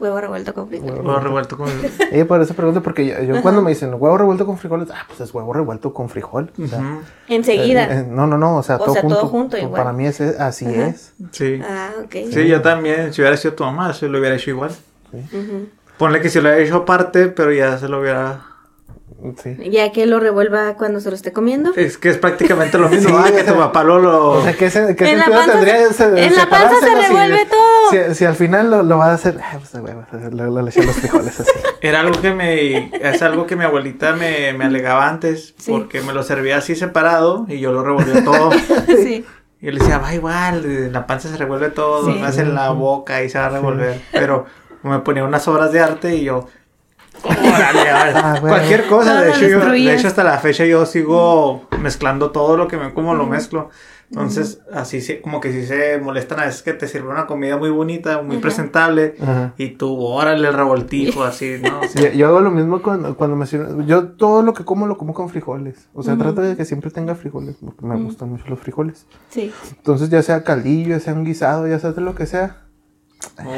[0.00, 0.98] Huevo revuelto con frijoles.
[0.98, 1.68] Huevo revuelto con.
[2.12, 5.04] Y por eso pregunto, porque yo, yo cuando me dicen huevo revuelto con frijoles, ah,
[5.06, 6.50] pues es huevo revuelto con frijol.
[6.62, 7.00] O sea.
[7.28, 7.84] Enseguida.
[7.84, 9.28] eh, eh, no, no, no, o sea, O todo sea, todo junto.
[9.28, 9.80] junto igual.
[9.80, 10.88] Para mí es, así Ajá.
[10.88, 11.12] es.
[11.30, 11.60] Sí.
[11.62, 12.14] Ah, ok.
[12.32, 13.12] Sí, yo también.
[13.12, 14.72] Si hubiera sido tu mamá, se lo hubiera hecho igual.
[15.12, 15.68] Ujú.
[15.98, 18.40] Ponle que se lo hubiera hecho aparte, pero ya se lo hubiera.
[19.42, 19.56] Sí.
[19.70, 21.72] Ya que lo revuelva cuando se lo esté comiendo.
[21.76, 23.98] Es que es prácticamente lo mismo, Sí, ah, que tu papá lo.
[24.00, 24.30] lo...
[24.30, 26.74] O sea, ¿qué, se- qué En la panza tendría se- ese- en la panza se
[26.86, 28.08] separárselo si- revuelve todo.
[28.08, 30.70] Si, si al final lo, lo va a hacer, ah, pues, huevo, le, le, le
[30.70, 31.50] eché los frijoles así.
[31.80, 32.90] Era algo que me.
[33.00, 35.54] Es algo que mi abuelita me, me alegaba antes.
[35.58, 35.70] Sí.
[35.70, 38.50] Porque me lo servía así separado y yo lo revolvía todo.
[38.86, 39.24] sí.
[39.60, 42.18] Y yo le decía, va igual, en la panza se revuelve todo, Sí.
[42.18, 44.00] más en la boca y se va a revolver.
[44.10, 44.46] Pero
[44.82, 46.48] me ponía unas obras de arte y yo.
[47.24, 47.90] Órale.
[47.90, 48.56] Ah, bueno.
[48.56, 52.68] Cualquier cosa, de hecho, yo, de hecho hasta la fecha yo sigo mezclando todo lo
[52.68, 53.70] que me como lo mezclo.
[54.10, 57.56] Entonces, así sí, como que sí se molestan a veces que te sirve una comida
[57.56, 59.54] muy bonita, muy presentable, Ajá.
[59.56, 61.80] y tú, órale, el revoltijo, así, ¿no?
[61.80, 63.86] O sea, Yo, yo hago lo mismo cuando, cuando me sirven.
[63.86, 65.88] Yo todo lo que como lo como con frijoles.
[65.94, 69.06] O sea, trato de que siempre tenga frijoles, porque me gustan mucho los frijoles.
[69.30, 69.50] Sí.
[69.78, 72.66] Entonces, ya sea caldillo, ya sea un guisado, ya sea de lo que sea.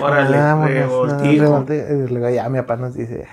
[0.01, 2.31] órale, Vámonos, revoltijo.
[2.31, 3.27] ya mi papá nos dice,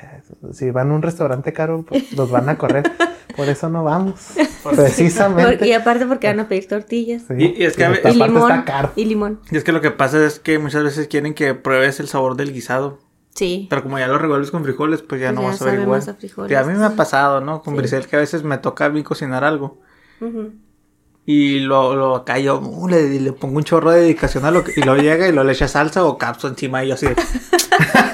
[0.53, 2.91] si van a un restaurante caro, pues los van a correr.
[3.35, 4.19] Por eso no vamos.
[4.75, 5.57] Precisamente.
[5.59, 7.23] Por- y aparte porque van a pedir tortillas.
[7.27, 8.51] Sí, Y- y es que a y Y limón.
[8.51, 8.91] está caro.
[8.95, 9.39] Y limón.
[9.51, 12.35] Y es que lo que pasa es que muchas veces quieren que pruebes el sabor
[12.35, 12.99] del guisado.
[13.33, 13.67] Sí.
[13.69, 15.79] Pero como ya lo revuelves con frijoles, pues ya Pues no ya vas a ver
[15.79, 16.01] igual.
[16.05, 17.61] a frijoles, Y a mí me ha pasado, ¿no?
[17.61, 17.77] Con Sí.
[17.79, 19.79] Brisel que a veces me toca a mí cocinar algo.
[21.25, 24.63] Y lo, lo acá yo uh, le, le pongo un chorro de dedicación a lo
[24.65, 24.73] que.
[24.75, 27.15] Y luego llega y lo le echa salsa o capso encima y yo así de.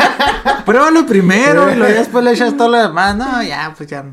[0.66, 3.16] Pruébalo primero y luego ya después le echas todo lo demás.
[3.16, 4.06] No, ya, pues ya.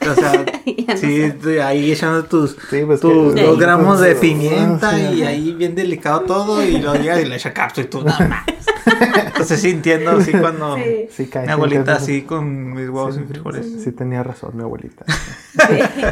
[0.00, 4.12] O sea, Ya no sí, ahí echando tus, Sí, pues tus que- dos gramos de
[4.12, 7.80] Ah, pimienta sí, y ahí bien delicado todo y luego llega y le echa capso
[7.80, 8.44] y tú nada más.
[9.26, 11.06] Entonces sí entiendo así cuando Sí.
[11.10, 13.66] Sí, cae, mi abuelita sí, así con mis huevos sí, y frijoles.
[13.82, 15.04] Sí, tenía razón mi abuelita.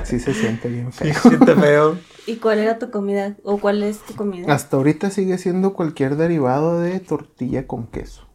[0.05, 1.23] Sí se siente bien Sí, feo.
[1.23, 1.97] siente feo.
[2.27, 3.37] ¿Y cuál era tu comida?
[3.45, 4.53] ¿O cuál es tu comida?
[4.53, 8.26] Hasta ahorita sigue siendo cualquier derivado de tortilla con queso.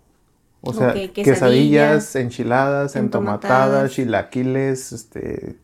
[0.61, 3.57] O sea, quesadillas, quesadillas, enchiladas, entomatadas.
[3.65, 5.57] entomatadas, chilaquiles, este...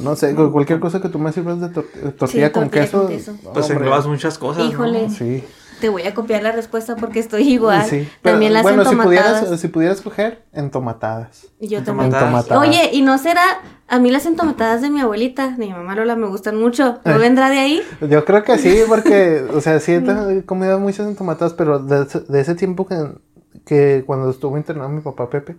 [0.00, 1.86] No sé, cu- cualquier cosa que tú me sirvas de tor-
[2.18, 2.98] tortilla, con, tortilla queso.
[3.02, 3.36] con queso.
[3.54, 4.64] Pues englobas muchas cosas.
[4.64, 4.70] ¿no?
[4.70, 5.08] Híjole.
[5.10, 5.42] Sí.
[5.80, 7.84] Te voy a copiar la respuesta porque estoy igual.
[7.84, 8.06] sí.
[8.20, 9.40] Pero, También las bueno, si entomatadas.
[9.40, 11.46] pudieras, si pudieras coger, entomatadas.
[11.60, 12.06] Y yo también.
[12.06, 12.44] Entomatadas.
[12.46, 12.68] Entomatadas.
[12.68, 13.42] Oye, ¿y no será?
[13.88, 16.98] A mí las entomatadas de mi abuelita, de mi mamá Lola, me gustan mucho.
[17.04, 17.18] ¿No Eh.
[17.18, 17.82] vendrá de ahí?
[18.10, 22.40] Yo creo que sí, porque, o sea, sí he te- comido muchas entomatadas, pero de
[22.40, 22.96] ese tiempo que,
[23.66, 25.56] que cuando estuvo internado mi papá Pepe,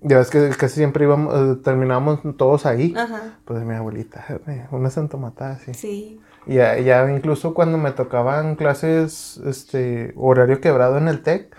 [0.00, 2.94] ya ves que casi siempre íbamos, eh, terminábamos todos ahí.
[2.96, 3.38] Ajá.
[3.44, 5.74] Pues de mi abuelita, eh, unas entomatadas, sí.
[5.74, 6.20] Sí.
[6.46, 11.54] Y ya, ya incluso cuando me tocaban clases, este, horario quebrado en el TEC,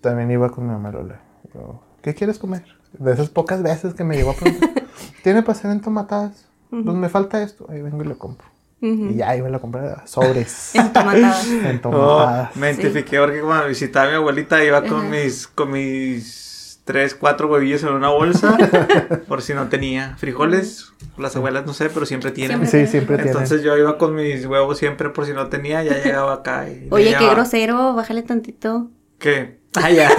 [0.00, 1.20] también iba con mi mamá Lola.
[1.52, 2.64] Yo, ¿Qué quieres comer?
[2.98, 4.70] De esas pocas veces que me llegó a preguntar,
[5.22, 6.48] ¿tiene para hacer entomatadas?
[6.70, 8.46] Pues me falta esto, ahí vengo y lo compro.
[8.84, 10.70] Y ya iba a la compra sobres.
[10.74, 11.46] Entomatadas.
[11.64, 12.56] Oh, entomatadas.
[12.56, 15.08] me identifiqué porque cuando visitaba a mi abuelita iba con Ajá.
[15.08, 18.56] mis, con mis tres, cuatro huevillos en una bolsa,
[19.28, 20.92] por si no tenía frijoles.
[21.16, 22.58] Las abuelas no sé, pero siempre tienen.
[22.58, 22.86] Siempre.
[22.86, 23.30] Sí, siempre tiene.
[23.30, 26.68] Entonces yo iba con mis huevos siempre por si no tenía, ya llegaba acá.
[26.68, 28.90] Y Oye, qué llevaba- grosero, bájale tantito.
[29.18, 29.58] ¿Qué?
[29.76, 30.10] Ah, ya.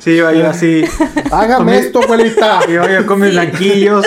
[0.00, 0.84] sí, iba yo así.
[1.30, 2.60] Hágame esto, abuelita.
[2.68, 4.06] Iba yo con mis blanquillos.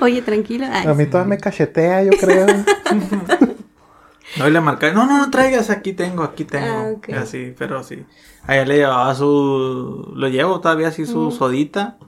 [0.00, 0.66] Oye, tranquilo.
[0.70, 2.46] Ay, A mí todavía me cachetea, yo creo.
[4.36, 7.00] No, y le marcaba, no, no, no traigas, aquí tengo, aquí tengo.
[7.12, 8.04] Ah, Así, pero sí.
[8.48, 11.98] Allá le llevaba su, lo llevo todavía así su sodita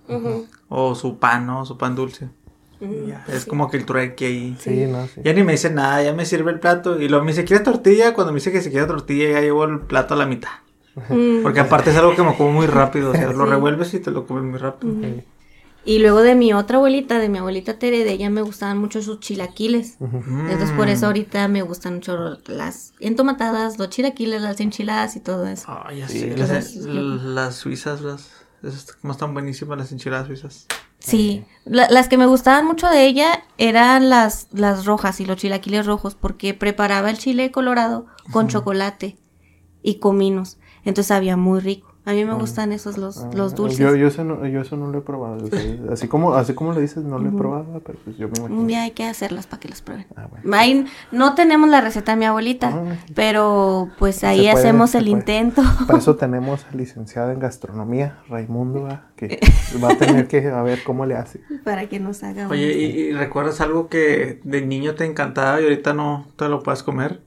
[0.68, 1.64] o su pan, ¿no?
[1.64, 2.28] Su pan dulce.
[2.80, 4.56] ya, es como que el trueque ahí.
[4.58, 5.20] Sí, no, sí.
[5.24, 7.00] Ya ni me dice nada, ya me sirve el plato.
[7.00, 8.12] Y luego me dice, ¿quieres tortilla?
[8.12, 10.50] Cuando me dice que se quiere tortilla, ya llevo el plato a la mitad.
[11.08, 11.42] Mm.
[11.44, 13.10] Porque aparte es algo que me como muy rápido.
[13.10, 13.50] O sea, lo Sí.
[13.50, 14.94] revuelves y te lo comes muy rápido.
[15.86, 19.00] Y luego de mi otra abuelita, de mi abuelita Tere, de ella me gustaban mucho
[19.02, 19.96] sus chilaquiles.
[20.00, 20.90] Entonces por Mm.
[20.90, 25.64] eso ahorita me gustan mucho las entomatadas, los chilaquiles, las enchiladas y todo eso.
[25.68, 26.30] Ay, ya Sí, sé.
[26.32, 28.30] entonces, Las, yo- las suizas, las,
[28.64, 30.66] esas como están buenísimas las enchiladas suizas.
[30.98, 35.36] Sí, la- las que me gustaban mucho de ella eran las, las rojas y los
[35.36, 39.16] chilaquiles rojos porque preparaba el chile colorado con chocolate
[39.84, 40.58] y cominos.
[40.84, 41.85] Entonces sabía muy rico.
[42.06, 43.78] A mí me gustan esos los, los Ah, dulces.
[43.78, 45.44] Yo, yo, eso no, yo eso no lo he probado.
[45.44, 45.60] o sea,
[45.92, 48.60] así, como, así como lo dices, no lo he probado, pero pues yo me imagino.
[48.60, 50.06] Un día hay que hacerlas para que las prueben.
[50.14, 50.56] Ah, bueno.
[50.56, 55.04] Ahí no tenemos la receta de mi abuelita, Ah, pero pues ahí puede, hacemos el
[55.06, 55.18] puede.
[55.18, 55.62] intento.
[55.88, 59.40] Para eso tenemos al licenciado en gastronomía, Raimundo, que
[59.84, 61.40] va a tener que a ver cómo le hace.
[61.64, 65.64] para que nos haga Oye, ¿y, y recuerdas algo que de niño te encantaba y
[65.64, 67.20] ahorita no te lo puedes comer?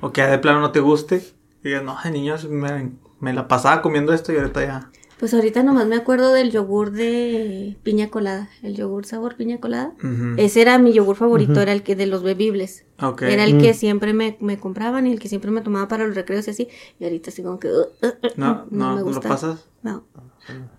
[0.00, 1.22] O que de plano no te guste.
[1.62, 4.90] Y digas, no, de niño me, me la pasaba comiendo esto y ahorita ya.
[5.18, 9.92] Pues ahorita nomás me acuerdo del yogur de piña colada, el yogur sabor piña colada.
[10.36, 12.84] Ese era mi yogur favorito, era el que de los bebibles.
[13.22, 13.60] Era el Mm.
[13.60, 16.50] que siempre me, me compraban y el que siempre me tomaba para los recreos y
[16.52, 16.68] así.
[17.00, 17.66] Y ahorita así como que...
[17.68, 19.28] uh, uh, uh, No, no, me ¿no lo gusta.
[19.28, 19.68] pasas?
[19.82, 20.04] No.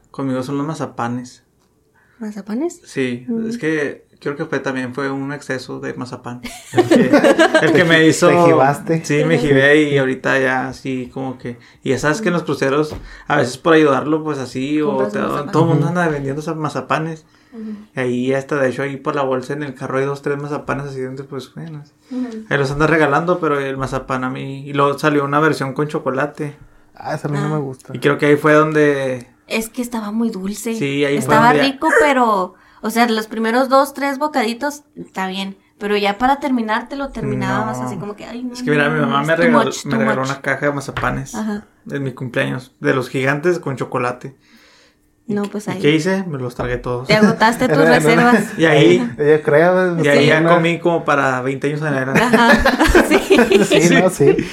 [0.10, 1.44] Conmigo son los mazapanes.
[2.20, 2.82] ¿Mazapanes?
[2.86, 3.50] Sí, Mm.
[3.50, 6.42] es que creo que fue también fue un exceso de mazapán.
[6.74, 7.12] El que,
[7.66, 8.28] el que me hizo.
[8.30, 9.06] te jibaste.
[9.06, 11.58] Sí, me jibé y ahorita ya así como que.
[11.84, 12.96] Y ya sabes que en los cruceros,
[13.28, 15.20] a veces por ayudarlo, pues así, o te-
[15.52, 17.26] todo el mundo anda vendiendo esos mazapanes.
[17.52, 17.72] Ujú.
[17.96, 20.38] Y ahí hasta de hecho ahí por la bolsa en el carro hay dos, tres
[20.38, 21.84] mazapanes así dentro, pues bueno.
[22.50, 24.68] Ahí los anda regalando, pero el mazapán a mí.
[24.68, 26.56] Y luego salió una versión con chocolate.
[26.96, 27.50] Ah, esa a mí no Ah.
[27.50, 27.92] me gusta.
[27.96, 29.28] Y creo que ahí fue donde.
[29.48, 30.76] Es que estaba muy dulce.
[30.76, 32.54] Sí, ahí fue Estaba donde ya- rico, pero...
[32.82, 35.58] O sea, los primeros dos, tres bocaditos, está bien.
[35.80, 37.86] Pero ya para terminar, te lo terminabas No.
[37.86, 38.26] así como que...
[38.26, 40.66] Ay, no, Es que mira, no, mi mamá me regaló, much, me regaló una caja
[40.66, 41.34] de mazapanes.
[41.36, 41.66] Ajá.
[41.90, 42.74] En mi cumpleaños.
[42.82, 44.36] De los gigantes con chocolate.
[45.26, 45.80] No, pues ¿Y ahí.
[45.80, 46.24] qué hice?
[46.28, 47.08] Me los tragué todos.
[47.08, 48.58] Te agotaste tus reservas.
[48.58, 49.96] Y ahí, Ella crea.
[50.04, 52.22] y ahí ya comí como para 20 años en adelante.
[52.24, 52.50] Ajá.
[53.10, 53.80] Sí.
[53.80, 54.36] Sí, no, sí.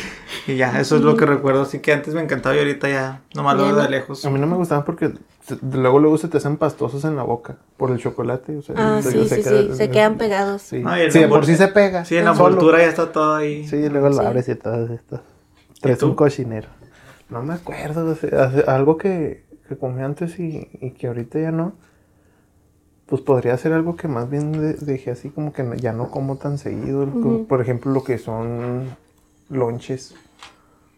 [0.46, 1.62] Y ya, eso es lo que recuerdo.
[1.62, 4.24] Así que antes me encantaba y ahorita ya nomás lo veo de lejos.
[4.24, 5.12] A mí no me gustaban porque
[5.44, 8.56] se- luego luego se te hacen pastosos en la boca por el chocolate.
[8.56, 9.74] O sea, Ah, se- sí, se sí, queda- sí.
[9.76, 10.62] Se quedan pegados.
[10.62, 12.04] Sí, No, Sí, por sí se pega.
[12.04, 13.66] Sí, en la envoltura ya está todo ahí.
[13.66, 14.24] Sí, y luego lo Sí.
[14.24, 15.20] abres y todo esto.
[15.80, 16.06] Traes tú?
[16.06, 16.68] un cochinero.
[17.28, 18.06] No me acuerdo.
[18.10, 21.72] o sea, hace- algo que, que comí antes y, y que ahorita ya no.
[23.06, 26.38] pues podría ser algo que más bien de- dejé así como que ya no como
[26.38, 27.06] tan seguido.
[27.48, 28.96] Por ejemplo, lo que son
[29.48, 30.16] lonches,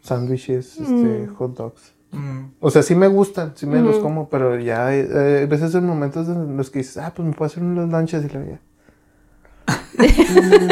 [0.08, 1.34] sándwiches, este, Mm.
[1.36, 1.92] hot dogs.
[2.10, 2.52] Mm.
[2.60, 4.02] O sea, sí me gustan, sí me los Ujú.
[4.04, 7.34] como, pero ya hay eh, veces en momentos en los que dices, ah, pues me
[7.34, 8.60] puedo hacer unos lunches y luego ya.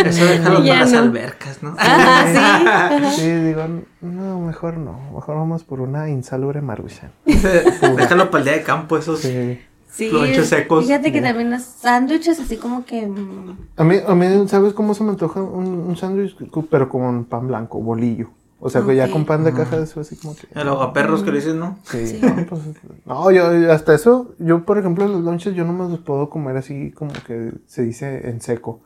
[0.07, 0.99] Eso déjalo para las no.
[1.01, 1.75] albercas, ¿no?
[1.79, 3.21] Ajá, sí.
[3.23, 3.63] Sí, digo,
[4.01, 7.11] no, mejor no, mejor vamos por una insalubre maruchan.
[7.27, 9.21] déjalo para el día de campo, esos.
[9.21, 9.59] Sí.
[9.91, 10.11] Sí,
[10.45, 10.85] secos.
[10.85, 13.07] Fíjate que también los sándwiches así como que...
[13.07, 16.37] mm, A mí, a mí, ¿sabes cómo se me antoja un, un sándwich?
[16.71, 18.29] Pero con pan blanco, bolillo.
[18.67, 20.47] O sea, que ya con pan de caja, eso así como que...
[20.55, 21.79] El ahogaperros que le dicen, ¿no?
[21.85, 22.21] Sí, Sí.
[22.23, 22.61] No, pues,
[23.07, 26.57] no, yo hasta eso, yo por ejemplo los lunches yo no me los puedo comer
[26.57, 28.81] así como que se dice en seco.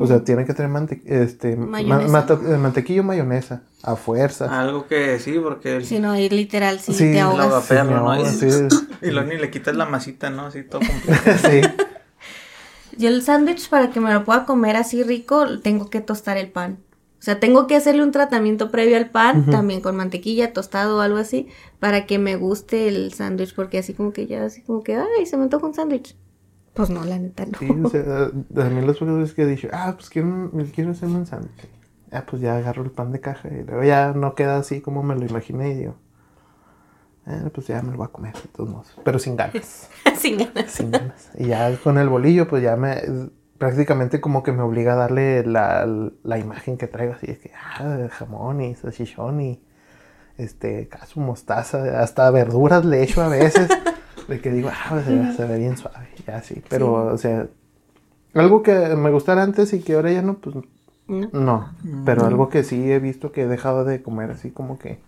[0.00, 2.26] O sea, tiene que tener mante este, ma- Mayonesa.
[2.46, 4.60] eh, mantequilla o mayonesa, a fuerza.
[4.60, 7.68] Algo que sí, porque el, Si no, ir literal, si Sí, te ahogas.
[7.70, 8.46] no, Y- sí.
[9.02, 10.46] Y luego ni le quitas la masita, ¿no?
[10.46, 11.20] Así todo completo.
[11.48, 11.60] sí.
[12.96, 16.50] Yo el sándwich para que me lo pueda comer así rico, tengo que tostar el
[16.50, 16.78] pan.
[17.18, 21.00] O sea, tengo que hacerle un tratamiento previo al pan, también con mantequilla, tostado o
[21.00, 21.48] algo así,
[21.80, 25.26] para que me guste el sándwich, porque así como que ya, así como que, ay,
[25.26, 26.16] se me antoja un sándwich.
[26.74, 27.58] Pues no, la neta no.
[27.58, 28.30] Sí, o sea,
[28.70, 31.68] mí las veces que he dicho, ah, pues quiero, quiero hacerme un sándwich.
[32.12, 35.02] Ah, pues ya agarro el pan de caja y luego ya no queda así como
[35.02, 35.96] me lo imaginé y digo,
[37.26, 39.90] ah, pues ya me lo voy a comer de todos modos, pero sin ganas.
[40.16, 40.70] Sin ganas.
[40.70, 41.30] sin ganas.
[41.36, 43.02] Y ya con el bolillo, pues ya me
[43.58, 45.86] prácticamente como que me obliga a darle la,
[46.22, 49.60] la imagen que traigo, así es que, ah, jamón y salchichón y
[50.36, 53.68] este, caso, mostaza, hasta verduras le echo a veces,
[54.28, 57.48] de que digo, ah, se, ve- se ve bien suave, ya así, pero, o sea,
[58.34, 60.54] algo que me gustara antes y que ahora ya no, pues
[61.08, 61.30] ¿No?
[61.32, 61.70] no,
[62.04, 65.00] pero algo que sí he visto que he dejado de comer así como que,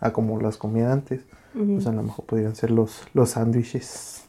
[0.00, 1.22] a como las comía antes,
[1.54, 4.24] ujú, pues a lo mejor podrían ser los, los sándwiches.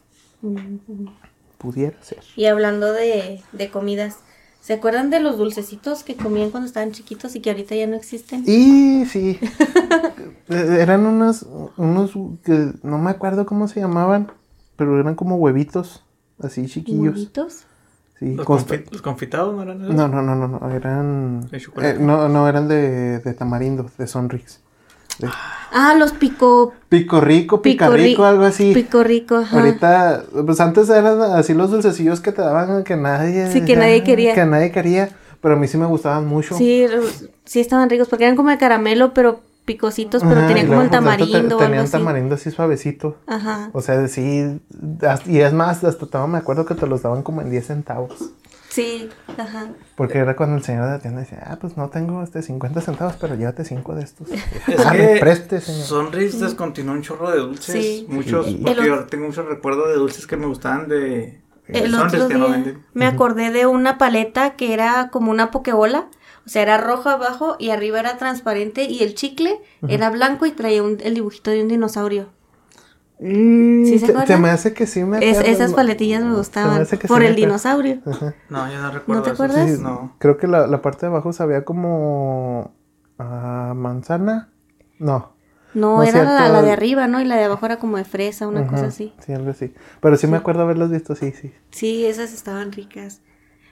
[1.58, 2.22] Pudiera ser.
[2.36, 4.16] Y hablando de, de comidas,
[4.60, 7.96] ¿se acuerdan de los dulcecitos que comían cuando estaban chiquitos y que ahorita ya no
[7.96, 8.44] existen?
[8.46, 9.38] Y sí,
[10.48, 12.12] Eh, eran unos, unos
[12.44, 14.30] que no me acuerdo cómo se llamaban,
[14.76, 16.04] pero eran como huevitos,
[16.38, 17.14] así chiquillos.
[17.14, 17.64] ¿Huevitos?
[18.18, 19.96] Sí, Los, con- confi- los confitados, ¿no eran esos?
[19.96, 21.48] no, no, no, no, no, eran...
[21.50, 21.96] ¿De chocolate?
[21.96, 24.60] eh, no, no, eran de, de tamarindo, de Sonrix.
[25.18, 25.28] De
[25.72, 26.72] Ah, los pico...
[26.88, 28.72] pico rico, pica pico ri- rico, algo así.
[28.72, 29.58] Pico rico, ajá.
[29.58, 33.50] Ahorita, pues antes eran así los dulcecillos que te daban que nadie...
[33.52, 34.34] Sí, que nadie quería.
[34.34, 35.10] Que nadie quería,
[35.42, 36.56] pero a mí sí me gustaban mucho.
[36.56, 36.86] Sí,
[37.44, 40.88] sí estaban ricos porque eran como de caramelo, pero picositos, pero Ajá, tenían como el
[40.88, 41.92] te- tamarindo Tenían así.
[41.92, 43.16] tamarindo así suavecito.
[43.26, 43.70] Ajá.
[43.72, 44.60] O sea, sí,
[45.26, 48.12] y es más, hasta me acuerdo que te los daban como en 10 centavos.
[48.76, 49.08] Sí,
[49.38, 49.68] ajá.
[49.94, 52.80] Porque era cuando el señor de la tienda decía, ah, pues no tengo este 50
[52.82, 54.28] centavos, pero llévate 5 de estos.
[54.68, 55.84] Es ah, que preste, señor.
[55.86, 57.74] Sonris descontinuó un chorro de dulces.
[57.74, 58.06] Sí.
[58.08, 61.78] Muchos, Y- porque El yo tengo muchos recuerdos de dulces que me gustaban de, de
[61.78, 62.84] El Sonris otro que no día venden.
[62.92, 66.08] me acordé de una paleta que era como una pokebola.
[66.44, 69.58] O sea, era rojo abajo y arriba era transparente y el chicle
[69.88, 72.28] era blanco y traía un- el dibujito de un dinosaurio.
[73.18, 75.76] Y ¿Sí se te- me hace que sí me Es- acuerdo, esas ¿no?
[75.76, 77.34] paletillas me gustaban por me el acuerdo.
[77.34, 77.98] dinosaurio.
[78.04, 78.34] Ajá.
[78.50, 79.22] No, yo no recuerdo.
[79.22, 79.40] te esos.
[79.40, 79.78] acuerdas?
[79.80, 80.14] No.
[80.18, 82.74] Creo que la, la parte de abajo sabía como
[83.18, 84.50] a manzana.
[84.98, 85.34] No.
[85.74, 87.20] No, No, era la, la de arriba, ¿no?
[87.20, 89.12] Y la de abajo era como de fresa, una cosa así.
[89.24, 89.74] Sí, algo así.
[90.00, 91.52] Pero sí, me acuerdo haberlos visto, sí, sí.
[91.70, 93.20] Sí, esas estaban ricas.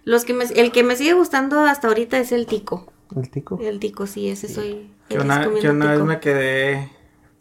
[0.04, 2.92] Los que me, el que me sigue gustando hasta ahorita es el tico.
[3.16, 3.59] El tico.
[3.62, 4.90] El tico, sí, ese soy.
[5.09, 6.90] Que feliz una, que una vez me quedé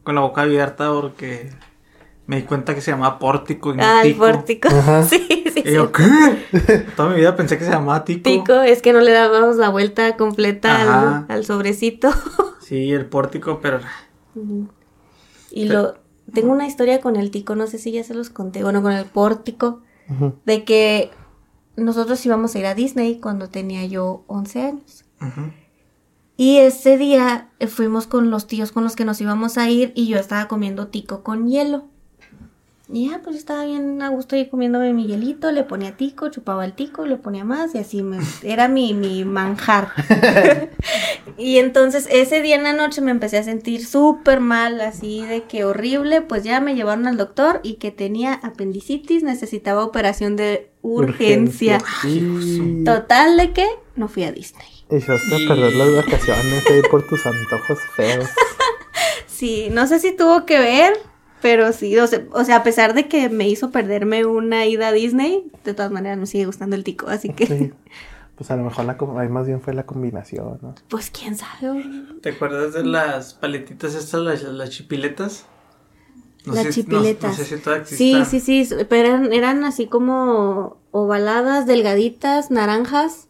[0.04, 1.50] con la boca abierta porque
[2.26, 4.26] me di cuenta que se llamaba pórtico y no Ah, el tico.
[4.26, 4.68] pórtico.
[4.70, 5.04] Ajá.
[5.10, 5.92] Sí, sí, Y yo.
[5.92, 6.04] ¿qué?
[6.96, 8.30] Toda mi vida pensé que se llamaba tico.
[8.30, 11.26] Tico, es que no le dábamos la vuelta completa Ajá.
[11.30, 12.10] al, al sobrecito.
[12.62, 13.82] Sí, el pórtico, pero
[15.52, 15.96] Y lo
[16.34, 18.94] tengo una historia con el tico, no sé si ya se los conté, bueno, con
[18.94, 19.82] el pórtico,
[20.46, 21.12] de que
[21.76, 25.06] nosotros íbamos a ir a Disney cuando tenía yo 11 años.
[25.22, 25.52] ujú.
[26.36, 30.08] Y ese día fuimos con los tíos con los que nos íbamos a ir y
[30.08, 31.86] yo estaba comiendo tico con hielo.
[32.94, 36.64] Y ya, pues estaba bien a gusto ahí comiéndome mi hielito, le ponía tico, chupaba
[36.64, 39.90] el tico, le ponía más y así me, era mi, mi manjar.
[41.40, 45.42] y entonces ese día en la noche me empecé a sentir súper mal, así de
[45.44, 50.70] que horrible, pues ya me llevaron al doctor y que tenía apendicitis, necesitaba operación de
[50.84, 51.80] urgencia.
[52.86, 54.68] Total de que no fui a Disney.
[54.92, 58.30] Y- a perder las vacaciones ahí por tus antojos feos.
[59.26, 60.94] Sí, no sé si tuvo que ver,
[61.44, 64.88] pero sí, o sea, o sea, a pesar de que me hizo perderme una ida
[64.88, 67.74] a Disney, de todas maneras me sigue gustando el tico, así que, Sí.
[68.38, 68.94] Pues a lo mejor la,
[69.28, 70.74] más bien fue la combinación, ¿no?
[70.88, 71.84] pues quién sabe.
[72.22, 75.46] ¿Te acuerdas de las paletitas estas, las, las chipiletas?
[76.46, 77.38] No las sé, chipiletas.
[77.38, 83.28] No, sé si todavía Sí, sí, sí, pero eran, eran así como ovaladas, delgaditas, naranjas.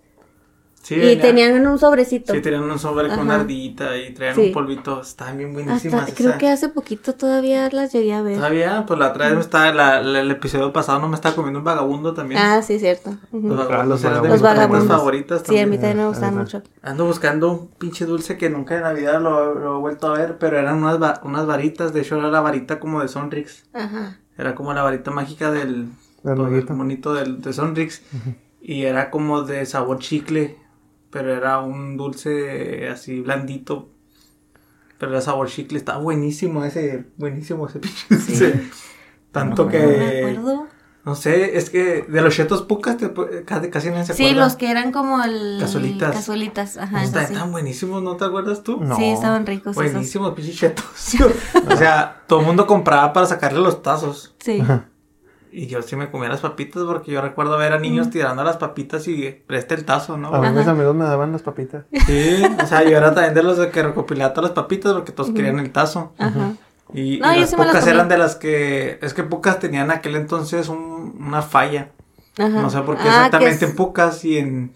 [0.83, 2.33] Sí, y venía- tenían un sobrecito.
[2.33, 3.39] Sí, tenían un sobre con Ajá.
[3.41, 4.41] ardillita y traían Sí.
[4.47, 5.01] un polvito.
[5.01, 6.01] Estaban bien buenísimas.
[6.03, 8.35] Hasta, creo que hace poquito todavía las llegué a ver.
[8.35, 11.35] Todavía, pues la otra vez me estaba, la- la- el episodio pasado no me estaba
[11.35, 12.41] comiendo un vagabundo también.
[12.43, 13.11] Ah, sí, cierto.
[13.31, 13.47] Ujú.
[13.47, 14.87] Los Ah, vagabundos los eran de Los vagabundos.
[14.89, 15.69] favoritas Sí, a también.
[15.69, 16.61] mí también me gustan mucho.
[16.81, 20.37] Ando buscando un pinche dulce que nunca en Navidad lo, lo he vuelto a ver,
[20.37, 23.63] pero eran unas, va- unas varitas, de hecho era la varita como de Sonrix.
[23.73, 24.17] Ajá.
[24.37, 25.87] Era como la varita mágica del,
[26.23, 28.01] Del monito del, de Sonrix.
[28.61, 30.57] Y era como de sabor chicle,
[31.13, 33.89] pero era un dulce así blandito.
[34.97, 38.63] Pero era sabor chicle, estaba buenísimo ese, buenísimo ese pinche dulce.
[39.31, 39.79] Tanto No que...
[39.79, 40.67] me acuerdo.
[41.05, 43.11] No sé, es que de los chetos pucas te
[43.43, 44.45] casi, casi nadie se Sí, acuerda.
[44.45, 45.57] los que eran como el...
[45.59, 46.15] Cazuelitas.
[46.15, 47.33] Cazuelitas, ajá, sí.
[47.33, 48.79] tan buenísimos, ¿no te acuerdas tú?
[48.79, 48.95] No.
[48.95, 49.75] Sí, estaban ricos.
[49.75, 50.85] Buenísimos, pinches chetos.
[51.69, 54.33] o sea, todo el mundo compraba para sacarle los tazos.
[54.39, 54.63] Sí.
[55.55, 58.57] Y yo sí me comía las papitas porque yo recuerdo ver a niños tirando las
[58.57, 60.33] papitas y preste el tazo, ¿no?
[60.33, 61.85] A mí mis amigos me daban las papitas.
[62.07, 65.11] Sí, o sea, yo era también de los de que recopilaba todas las papitas porque
[65.11, 66.13] todos querían el tazo.
[66.17, 66.53] Ajá.
[66.93, 68.97] Y, No, y yo las sí pocas eran de las que...
[69.01, 71.89] Es que pocas tenían en aquel entonces un- una falla.
[72.37, 72.49] Ajá.
[72.49, 74.73] No sé por qué Ah, exactamente es- en Pucas y en.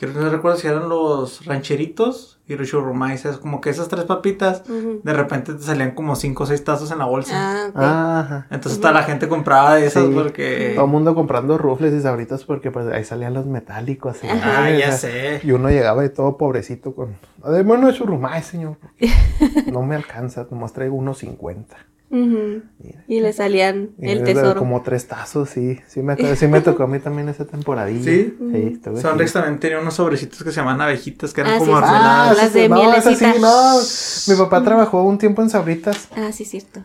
[0.00, 3.26] Que no recuerdo si eran los rancheritos y los churrumais.
[3.26, 6.90] Es como que esas tres papitas, de repente te salían como cinco o seis tazos
[6.90, 7.70] en la bolsa.
[7.74, 8.20] Ah.
[8.20, 8.46] Ajá.
[8.50, 10.10] Entonces toda la gente compraba de esas Sí.
[10.14, 10.72] porque.
[10.74, 14.24] Todo el mundo comprando rufles y sabritas porque pues ahí salían los metálicos.
[14.24, 15.40] y- Ah, ya sea, sé.
[15.44, 17.18] Y uno llegaba y todo pobrecito con...
[17.42, 18.78] Además, bueno, churrumay, señor.
[19.70, 21.76] No me alcanza, nomás traigo unos 50.
[22.10, 23.04] Mira.
[23.06, 24.58] Y le salían Y el tesoro.
[24.58, 25.78] Como tres tazos, sí.
[25.86, 28.02] Sí me, sí me tocó a mí también esa temporadilla.
[28.04, 28.36] ¿Sí?
[28.52, 29.32] Sí, así.
[29.32, 32.36] también tenía unos sobrecitos que se llamaban abejitas, que eran Ah, como sí, mermeladas.
[32.36, 34.34] las de no, sí, no.
[34.34, 36.80] Mi papá trabajó un tiempo en Sabritas, Ah, sí, cierto.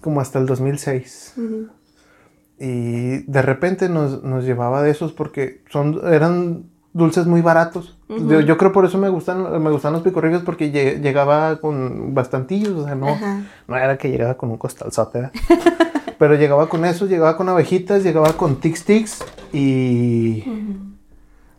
[0.00, 1.32] como hasta el 2006.
[1.36, 1.68] Ujú.
[2.60, 7.96] Y de repente nos, nos llevaba de esos porque son, eran dulces muy baratos.
[8.08, 12.14] yo, yo creo por eso me gustan, me gustan los picorrillos porque lle- llegaba con
[12.14, 13.42] bastantillos, o sea, no, Ajá.
[13.66, 15.32] no era que llegaba con un costalzote, ¿verdad?
[16.18, 20.42] Pero llegaba con eso, llegaba con abejitas, llegaba con tic tics y...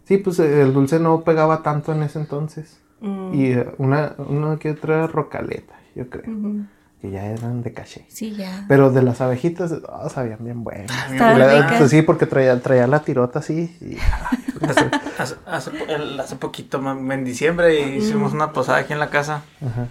[0.03, 2.79] Sí, pues eh, el dulce no pegaba tanto en ese entonces.
[2.99, 3.33] Mm.
[3.35, 6.33] Y eh, una, una que otra rocaleta, yo creo.
[7.01, 8.05] Que ya eran de caché.
[8.09, 8.65] Sí, ya.
[8.67, 10.91] Pero de las abejitas, ah, sabían bien buenas.
[11.17, 13.75] La- pues sí, porque traía, traía la tirota así.
[13.81, 13.97] y-
[14.67, 19.09] Hace, hace- hace po- el- hace poquito, en diciembre, hicimos una posada aquí en la
[19.09, 19.43] casa.
[19.65, 19.87] Ajá.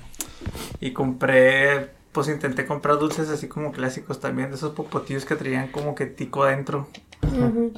[0.81, 5.69] Y compré, pues intenté comprar dulces así como clásicos también, de esos popotillos que traían
[5.69, 6.89] como que tico adentro.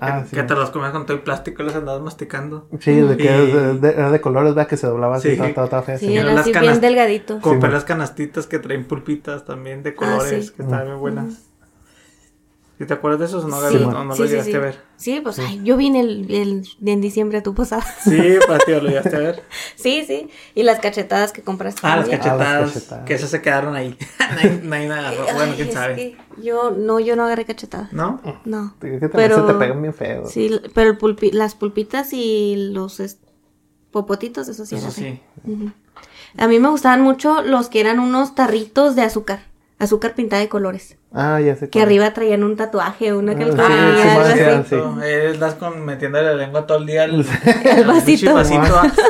[0.01, 0.37] Ah, que, sí.
[0.37, 2.69] que te los comías con todo el plástico y los andabas masticando.
[2.79, 4.69] Sí, de que Y- era de, de- era de colores, ¿verdad?
[4.69, 5.43] Que se doblaba así, Sí.
[5.43, 6.13] estaba fea, Sí, sí.
[6.15, 7.35] eran era las así bien delgadito.
[7.41, 7.75] Compré bueno.
[7.75, 10.53] las canastitas que traen pulpitas también de colores, Ah, sí.
[10.57, 11.50] que estaban muy buenas.
[12.81, 13.77] ¿Y te acuerdas de esos o no, Gaby?
[13.79, 14.57] Sí, No, no sí, lo llegaste sí.
[14.57, 14.81] a ver.
[14.97, 17.85] Sí, pues ay, yo vine el, el- en diciembre a tu posada.
[18.03, 19.43] Sí, para ti lo llegaste a ver.
[19.77, 20.31] sí, sí.
[20.55, 21.83] Y las cachetadas que compraste.
[21.85, 22.19] Ah, las también.
[22.23, 23.05] cachetadas, cachetadas.
[23.05, 23.99] que esas se quedaron ahí.
[24.65, 25.25] nadie me agarró.
[25.35, 25.95] Bueno, quién es sabe.
[25.97, 27.91] que yo, no, yo no agarré cachetada.
[27.93, 28.19] ¿No?
[28.47, 28.75] No.
[28.81, 30.27] Que también Pero- se te pegan bien feo.
[30.27, 33.19] Sí, pero el pulpi- las pulpitas y los es-
[33.91, 35.21] popotitos, eso sí Eso sí.
[36.39, 39.50] A mí me gustaban mucho los que eran unos tarritos de azúcar.
[39.81, 40.97] Azúcar pintada de colores.
[41.13, 41.67] Ah, ya sé.
[41.71, 41.87] Que cuál.
[41.87, 44.39] arriba traían un tatuaje, una Ah, calcomanía, sí, sí, algo sí, así.
[44.39, 44.75] sí.
[44.77, 45.03] Exacto.
[45.03, 47.25] Eh, Estás con, metiéndole la lengua todo el día al,
[47.65, 48.37] El vasito.
[48.37, 48.93] ah.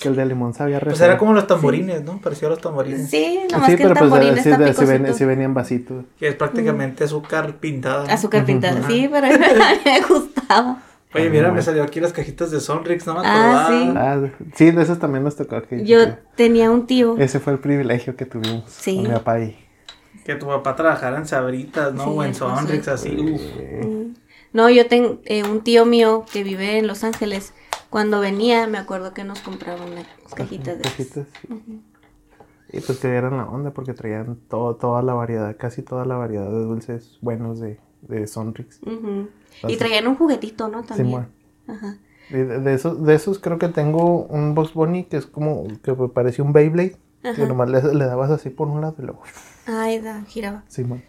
[0.00, 2.20] Que el de limón sabía re Pues era como los tamborines, ¿no?
[2.20, 3.10] Parecía a los tamborines.
[3.10, 6.04] Sí, nomás Sí, que el pero pues tamborín sí, está sí, ven- sí venían vasitos.
[6.20, 8.04] Que es prácticamente azúcar pintada.
[8.06, 8.12] ¿no?
[8.12, 9.36] Azúcar pintada, sí, pero a mí
[9.84, 10.82] me gustaba.
[11.14, 13.68] Oye, mira, me salió aquí las cajitas de Sonrix, no me Ah, acordaba.
[13.68, 13.92] sí.
[13.96, 15.60] Ah, sí, de esos también nos tocó.
[15.62, 15.98] Que, Yo
[16.36, 17.16] tenía un tío.
[17.18, 18.94] ese fue el privilegio que tuvimos Sí.
[18.96, 19.58] con mi papá y...
[20.28, 22.04] Que tu papá trabajara en Sabritas, ¿no?
[22.04, 22.90] Sí, o en Sonrix, sí.
[22.90, 23.16] así.
[23.16, 23.40] Uf.
[24.52, 27.54] No, yo tengo un tío mío que vive en Los Ángeles.
[27.88, 31.24] Cuando venía, me acuerdo que nos compraba unas cajitas de sí.
[32.70, 36.16] Y pues que eran la onda porque traían todo, toda la variedad, casi toda la
[36.16, 38.80] variedad de dulces buenos de, de Sonrix.
[39.66, 40.82] Y traían un juguetito, ¿no?
[40.82, 41.06] También.
[41.06, 41.28] Simón.
[41.68, 41.96] Ajá.
[42.28, 45.94] De, de esos, de esos creo que tengo un Box Bunny que es como, que
[45.94, 46.98] parece un Beyblade.
[47.22, 49.22] Que nomás le, le dabas así por un lado y luego...
[49.68, 50.64] Ay, da, giraba.
[50.68, 51.02] Simón.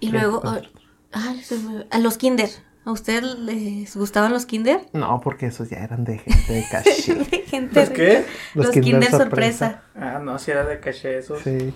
[0.00, 0.60] Y Sí, luego, ah,
[1.12, 2.48] ay, se me- a los Kinder.
[2.86, 4.80] ¿A usted les gustaban los Kinder?
[4.94, 7.14] No, porque esos ya eran de gente de caché.
[7.14, 8.24] De gente ¿Los qué?
[8.54, 9.82] Los, Los Kinder, Kinder sorpresa.
[9.94, 11.36] Ah, no, si era de caché eso.
[11.38, 11.74] sí.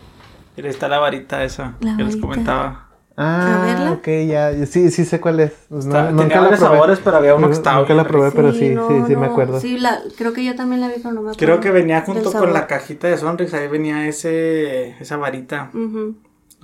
[0.57, 2.21] Y está la varita esa La que les varita.
[2.21, 2.89] comentaba.
[3.17, 3.93] Ah, verla?
[3.93, 4.67] ok, ya.
[4.67, 5.53] Sí, sí sé cuál es.
[5.69, 8.05] Pues Está- no, tenía varios sabores, pero había uno que Nunca- estaba Nunca bien la
[8.09, 9.33] probé, pero sí, sí, no, sí me no.
[9.33, 9.61] acuerdo.
[9.61, 11.39] Sí, la, creo que yo también la vi, pero no me acuerdo.
[11.39, 15.71] Creo que venía junto con la cajita de Sonrix, ahí venía ese esa varita.
[15.73, 16.17] Ujú.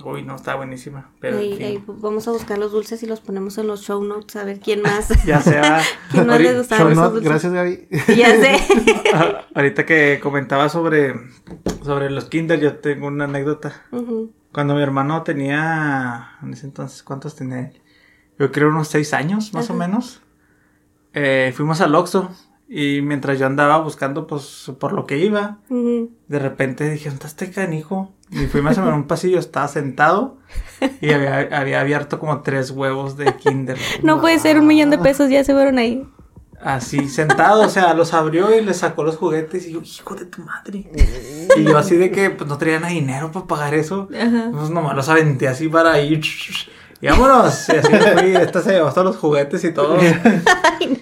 [0.03, 1.11] Uy, no, está buenísima.
[1.19, 1.61] Pero fin.
[1.61, 4.59] ahí vamos a buscar los dulces y los ponemos en los show notes a ver
[4.59, 5.09] quién más.
[5.25, 5.79] Ya se va.
[6.11, 7.29] ¿Quién más le gustaban Show esos dulces?
[7.29, 7.87] gracias, Gaby.
[8.17, 8.57] ya sé.
[9.13, 11.13] Ah, Ahorita que comentaba sobre,
[11.83, 13.83] sobre los Kinder, yo tengo una anécdota.
[13.91, 14.31] Ujú.
[14.51, 17.71] Cuando mi hermano tenía, en ese entonces, ¿cuántos tenía?
[18.37, 20.21] Yo creo unos seis años, más o menos.
[21.13, 22.31] Eh, fuimos al Oxxo
[22.67, 27.45] y mientras yo andaba buscando, pues, por lo que iba, de repente dije, ¿dónde está
[27.45, 28.13] este canijo?
[28.29, 30.37] Y fui más o menos a un pasillo, estaba sentado
[31.01, 33.77] y había, había abierto como tres huevos de Kinder.
[34.03, 36.07] No puede ser un millón de pesos, ya se fueron ahí.
[36.63, 40.25] Así, sentado, o sea, los abrió y le sacó los juguetes y yo, hijo de
[40.25, 40.89] tu madre.
[41.57, 44.07] Y yo así de que pues no traía nada dinero para pagar eso.
[44.13, 44.49] Ajá.
[44.53, 46.21] Pues nomás los aventé así para ir.
[47.01, 47.67] Y vámonos.
[47.67, 48.35] Y así fui.
[48.35, 49.97] Esta se llevó hasta los juguetes y todo.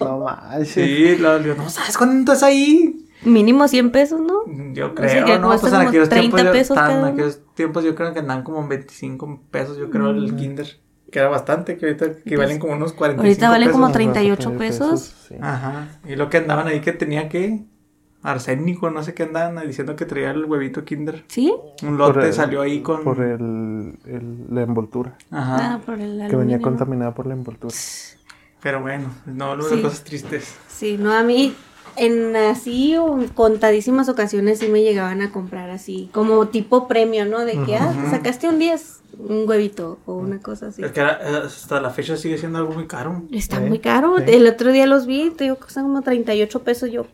[0.00, 0.68] No manches.
[0.68, 3.06] Sí, lo, yo, no sabes cuánto es ahí.
[3.22, 4.42] Mínimo 100 pesos, ¿no?
[4.72, 5.48] Yo sea, creo, que ¿no?
[5.48, 8.42] cuesta Pues en aquellos 30 tiempos, yo, cada en aquellos tiempos yo creo que andaban
[8.42, 10.66] como en 25 pesos, yo creo, el Kinder.
[11.10, 13.80] Que era bastante, que ahorita equivalen como unos 45 Ahorita valen pesos.
[13.80, 15.14] como 38 pesos.
[15.28, 15.34] sí.
[15.40, 15.98] Ajá.
[16.08, 17.64] Y lo que andaban ahí que tenía que
[18.22, 21.24] arsénico, no sé qué andaban diciendo que traía el huevito Kinder.
[21.28, 21.52] ¿Sí?
[21.82, 23.02] Un lote Por el- salió ahí con.
[23.02, 25.16] Por el, el- la envoltura.
[25.30, 25.74] Ajá.
[25.74, 27.74] Ah, por el Que venía contaminada por la envoltura.
[28.62, 29.76] Pero bueno, no hablamos Sí.
[29.76, 30.54] de cosas tristes.
[30.68, 31.54] Sí, no, a mí
[31.96, 37.24] en así o en contadísimas ocasiones sí me llegaban a comprar así, como tipo premio,
[37.26, 37.40] ¿no?
[37.44, 40.82] De que, ah, sacaste un 10, un huevito o una cosa así.
[40.82, 43.22] Es que era- eh, hasta la fecha sigue siendo algo muy caro.
[43.32, 44.16] Está Sí, muy caro.
[44.18, 44.24] sí.
[44.26, 46.90] El otro día los vi, te digo que cuestan como 38 pesos.
[46.90, 47.06] Yo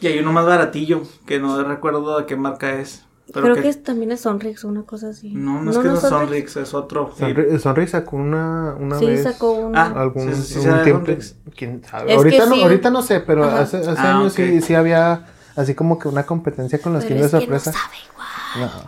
[0.00, 3.04] Y hay uno más baratillo, que no recuerdo de qué marca es.
[3.32, 5.30] Pero creo que, que, es- también es Sonrix o una cosa así.
[5.34, 7.12] No, no es que no es Sonrix, es otro.
[7.16, 7.24] Sí.
[7.24, 9.22] Sonri- Sonrix sacó una, una Sí, vez.
[9.22, 9.76] sacó un...
[9.76, 11.12] Ah, algún Sí, de tiempo.
[11.56, 12.14] ¿Quién sabe?
[12.14, 13.60] Ahorita, no, ahorita no sé, pero Ajá.
[13.60, 14.64] hace, hace Ah, años sí, ok.
[14.64, 15.26] sí había
[15.56, 17.72] así como que una competencia con los pero Kinder es que no sorpresa.
[17.72, 18.18] sabe igual.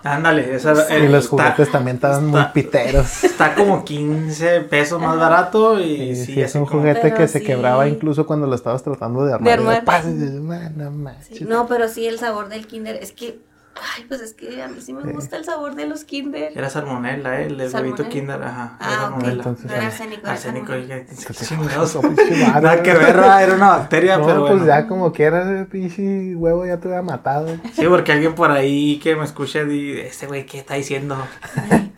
[0.05, 0.11] No.
[0.11, 3.25] Ándale, esa Y el- los está- juguetes también estaban muy está- piteros.
[3.25, 5.83] Está como 15 pesos más barato y
[6.13, 9.25] Y sí, sí, es un juguete Pero que se quebraba incluso cuando lo estabas tratando
[9.27, 9.59] de armar.
[9.59, 10.03] De Y armar.
[10.07, 11.39] y dices, "Man, no manches".
[11.39, 12.97] Sí, no, pero sí el sabor del Kinder.
[12.97, 13.39] Es que,
[13.75, 16.53] ay, pues es que a mí sí me gusta el sabor de los Kinder.
[16.55, 17.47] Era salmonela, ¿eh?
[17.47, 18.77] El huevito Kinder, ajá.
[18.81, 19.01] era Ah, ok.
[19.11, 19.33] salmonela.
[19.33, 21.07] Entonces, era arsénico, Arsénico, madre.
[22.61, 23.43] Nada que ver, ¿verdad?
[23.45, 24.67] era una bacteria, No, pero pues bueno.
[24.67, 27.49] ya como quieras, el pinche huevo ya te hubiera matado.
[27.75, 31.17] Sí, porque alguien por ahí que me escuche dice, este güey, ¿qué está diciendo?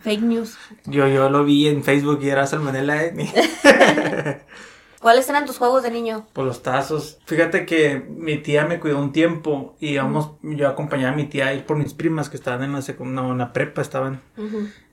[0.01, 0.57] Fake news.
[0.85, 3.13] Yo, yo lo vi en Facebook y era salmonela, ¿eh?
[5.03, 6.25] ¿Cuáles eran tus juegos de niño?
[6.31, 7.19] por los tazos.
[7.25, 11.47] Fíjate que mi tía me cuidó un tiempo y íbamos, yo acompañaba a mi tía
[11.47, 14.21] a ir por mis primas que estaban en la, no, en la prepa, estaban.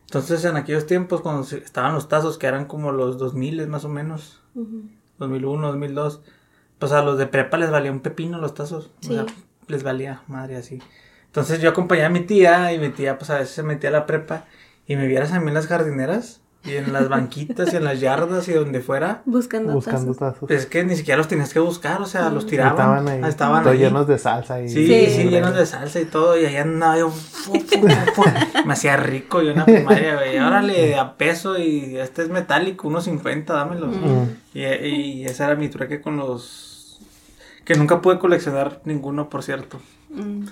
[0.01, 3.89] Entonces, en aquellos tiempos, cuando estaban los tazos, que eran como los 2000 más o
[3.89, 4.83] menos, ujú.
[5.19, 6.23] 2001, 2002,
[6.81, 8.91] pues a los de prepa les valía un pepino los tazos.
[9.03, 9.13] Sí.
[9.13, 9.27] O sea,
[9.69, 10.83] les valía madre así.
[11.27, 13.93] Entonces, yo acompañaba a mi tía y mi tía, pues a veces se metía a
[13.93, 14.47] la prepa
[14.89, 18.01] y me vieras a mí en las jardineras y en las banquitas y en las
[18.01, 19.23] yardas y donde fuera.
[19.25, 20.35] Buscando, Buscando tazos.
[20.41, 20.51] tazos.
[20.51, 22.73] Es que ni siquiera los tenías que buscar, o sea, los Y tiraban.
[22.73, 23.31] Estaban ahí.
[23.31, 23.83] Estaban todos ahí.
[23.83, 24.61] llenos de salsa.
[24.61, 25.07] Y Sí, Sí.
[25.11, 28.23] sí, llenos de salsa y todo, y ahí andaba yo, fu, fu, fu, fu.
[28.67, 32.89] me hacía rico yo en la primaria, güey, órale, a peso, y este es metálico,
[32.89, 33.87] unos 50, dámelo.
[33.87, 34.29] Mm.
[34.53, 37.01] Y, y ese era mi trueque con los,
[37.65, 39.81] que nunca pude coleccionar ninguno, por cierto.
[40.11, 40.45] Mm.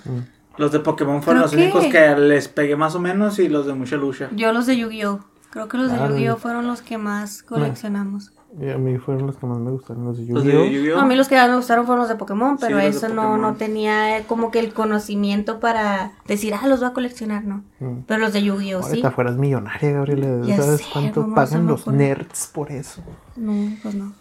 [0.57, 3.47] Los de Pokémon fueron Creo los únicos que- que les pegué más o menos, y
[3.47, 4.27] los de Mucha Lucha.
[4.31, 5.19] Yo los de Yu-Gi-Oh!
[5.51, 6.37] Creo que los de Ah, Yu-Gi-Oh!
[6.37, 8.31] fueron los que más coleccionamos.
[8.59, 10.95] Y a mí fueron los que más me gustaron, los de Yu-Gi-Oh.
[10.95, 13.07] No, a mí los que más me gustaron fueron los de Pokémon, pero Sí, eso
[13.09, 13.41] no, Pokémon.
[13.41, 17.63] no tenía eh, como que el conocimiento para decir, ah, los voy a coleccionar, no.
[17.79, 18.01] Mm.
[18.07, 18.81] Pero los de Yu-Gi-Oh!
[18.81, 18.89] sí.
[18.89, 20.45] Ahorita fueras millonaria, Gabriela.
[20.47, 23.03] Ya ¿Sabes sé, cuánto ¿cómo se pagan los nerds por eso?
[23.35, 24.13] No, pues no.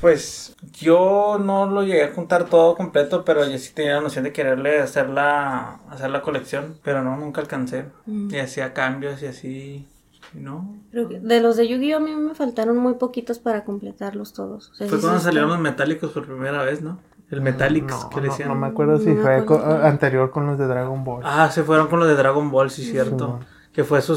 [0.00, 4.24] Pues yo no lo llegué a juntar todo completo, pero yo sí tenía la noción
[4.24, 7.86] de quererle hacer la, hacer la colección, pero no, nunca alcancé.
[8.06, 8.32] Mm.
[8.32, 9.86] Y hacía cambios y así,
[10.34, 10.76] no.
[10.90, 11.96] Creo que de los de Yu-Gi-Oh!
[11.96, 14.70] a mí me faltaron muy poquitos para completarlos todos.
[14.70, 16.98] O sea, Fue sí, cuando sí, salieron los metálicos por primera vez, ¿no?
[17.30, 18.48] El Metallics, No, que le no, decían.
[18.50, 19.64] no me acuerdo si No fue acuerdo.
[19.64, 21.22] co- anterior con los de Dragon Ball.
[21.24, 23.24] Ah, se fueron con los de Dragon Ball, sí, cierto.
[23.26, 23.44] Simón.
[23.72, 24.16] Que fue su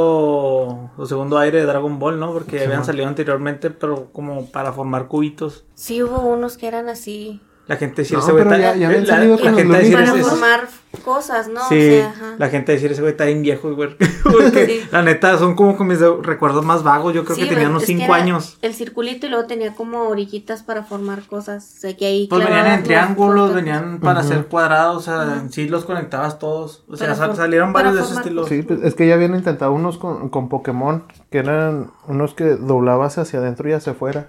[0.00, 2.32] segundo, su segundo aire de Dragon Ball, ¿no?
[2.32, 5.64] Porque habían salido anteriormente, pero como para formar cubitos.
[5.74, 7.40] Sí hubo unos que eran así.
[7.68, 10.14] La gente decía No, ese güey pero está- ya- ya habían la- gente decía Para
[10.14, 10.68] formar
[11.04, 11.60] cosas, ¿no?
[11.68, 12.34] Sí, O sea, ajá.
[12.38, 13.96] la gente decir ese güey está bien viejo, güey.
[14.22, 14.88] Porque Sí.
[14.92, 17.12] la neta son como con mis recuerdos más vagos.
[17.12, 18.56] Yo creo Sí, que tenía unos es que 5 era años.
[18.62, 21.74] El circulito y luego tenía como orillitas para formar cosas.
[21.76, 25.40] O sea, que ahí Pues venían en los triángulos, venían para hacer cuadrados, o sea,
[25.40, 26.84] en sí los conectabas todos.
[26.88, 28.46] O sea, sal- salieron varios de ese estilo.
[28.46, 32.44] Sí, pues, es que ya habían intentado unos con, con Pokémon, que eran unos que
[32.56, 34.28] doblabas hacia adentro y hacia afuera.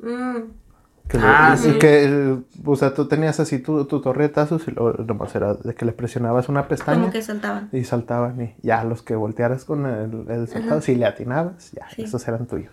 [0.00, 0.38] Mm,
[1.08, 1.78] Que le- Ah, y sí.
[1.78, 5.34] que, eh, o sea, tú tenías así tu, tu torre de tazos y luego nomás
[5.34, 7.68] era de que le presionabas una pestaña Como que saltaban.
[7.72, 11.88] y saltaban y ya los que voltearas con el, el saltado, si le atinabas, ya,
[11.90, 12.02] Sí.
[12.02, 12.72] esos eran tuyos.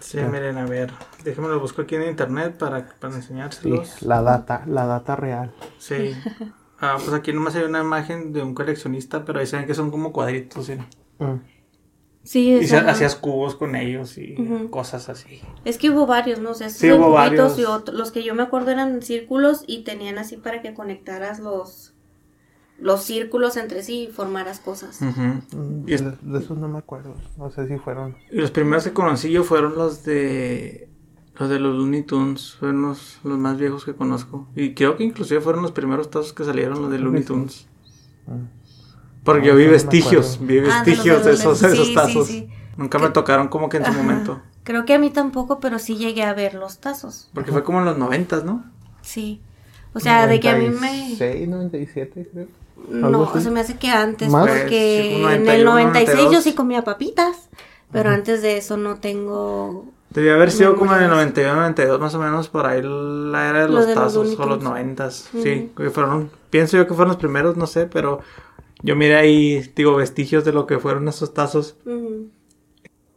[0.00, 0.90] Sí, miren, a ver.
[1.22, 4.02] Déjenme lo busco aquí en internet para, para Sí, enseñárselos.
[4.02, 5.52] la data, la data real.
[5.78, 6.14] Sí.
[6.80, 9.74] Ah, pues aquí nomás hay una imagen de un coleccionista, pero ahí se ven que
[9.74, 10.76] son como cuadritos, ¿sí?
[11.18, 11.34] Mm.
[12.28, 14.34] Sí, Y hacías cubos con ellos y
[14.70, 15.40] cosas así.
[15.64, 16.50] Es que hubo varios, ¿no?
[16.50, 17.58] O sea, Sí, hubo cubitos varios.
[17.58, 21.40] y otros, los que yo me acuerdo eran círculos y tenían así para que conectaras
[21.40, 21.94] los
[22.78, 25.00] los círculos entre sí y formaras cosas.
[25.00, 27.14] Mm, Y es- De, esos no me acuerdo.
[27.38, 28.14] No sé si fueron.
[28.30, 30.88] Y los primeros que conocí yo fueron los de
[31.38, 34.48] los de los Looney Tunes, fueron los, los más viejos que conozco.
[34.54, 37.66] Y creo que inclusive fueron los primeros tazos que salieron los de Looney Tunes.
[38.26, 38.57] Mm.
[39.28, 42.26] Porque No, yo vi vestigios, vi Ah, vestigios de esos, esos Sí, tazos.
[42.26, 42.48] sí, sí.
[42.78, 44.40] Nunca me tocaron como que en su momento.
[44.64, 47.28] Creo que a mí tampoco, pero sí llegué a ver los tazos.
[47.34, 48.64] Porque fue como en los noventas, ¿no?
[49.02, 49.42] Sí.
[49.92, 51.10] O sea, de que a mí me...
[51.10, 52.46] 96, 97, creo.
[52.88, 53.42] No, así.
[53.42, 54.48] se me hace que antes, ¿Más?
[54.48, 56.44] porque sí, en el 91, 96 yo 92.
[56.44, 57.50] sí comía papitas,
[57.92, 59.84] pero antes de eso no tengo...
[60.08, 61.34] Debía haber sido como en el Memorias.
[61.34, 64.16] 91, 92 más o menos, por ahí la era de Lo los de los tazos,
[64.16, 64.62] o los Tunes.
[64.64, 65.28] noventas.
[65.42, 68.20] Sí, que fueron, pienso yo que fueron los primeros, no sé, pero
[68.82, 71.76] yo miré ahí, digo, vestigios de lo que fueron esos tazos.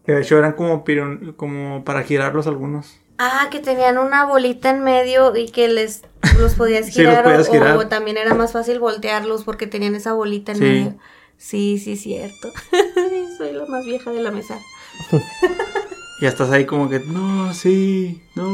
[0.06, 2.98] Que de hecho eran como, pirun- como para girarlos algunos.
[3.20, 6.02] Ah, que tenían una bolita en medio y que les
[6.40, 7.78] los podías Sí, los girar, podías o, girar.
[7.78, 10.64] o también era más fácil voltearlos porque tenían esa bolita en Sí.
[10.64, 10.96] medio.
[11.38, 12.52] Sí, sí, cierto.
[13.38, 14.60] Soy la más vieja de la mesa.
[16.22, 18.46] Y estás ahí como que, no, sí, no.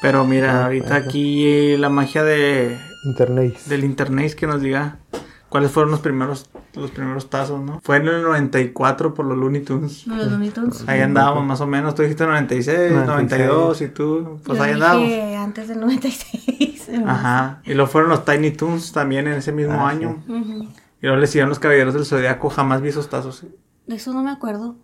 [0.00, 1.04] Pero mira, Ah, ahorita bueno.
[1.06, 3.58] aquí eh, la magia de, Internet.
[3.66, 4.98] del internet que nos diga
[5.48, 7.80] cuáles fueron los primeros, los primeros tazos, ¿no?
[7.82, 10.06] Fue en el 94 por los Looney Tunes.
[10.06, 10.84] ¿No los Looney Tunes?
[10.88, 13.06] Ahí andábamos más o menos, tú dijiste 96, 96.
[13.48, 15.44] 92 y tú, pues Yo ahí dije andábamos.
[15.46, 16.90] antes del 96.
[17.06, 20.22] Ajá, y luego fueron los Tiny Toons también en ese mismo Ah, año.
[20.28, 23.44] Y luego le siguieron los Caballeros del Zodiaco, jamás vi esos tazos.
[23.86, 24.76] De eso no me acuerdo.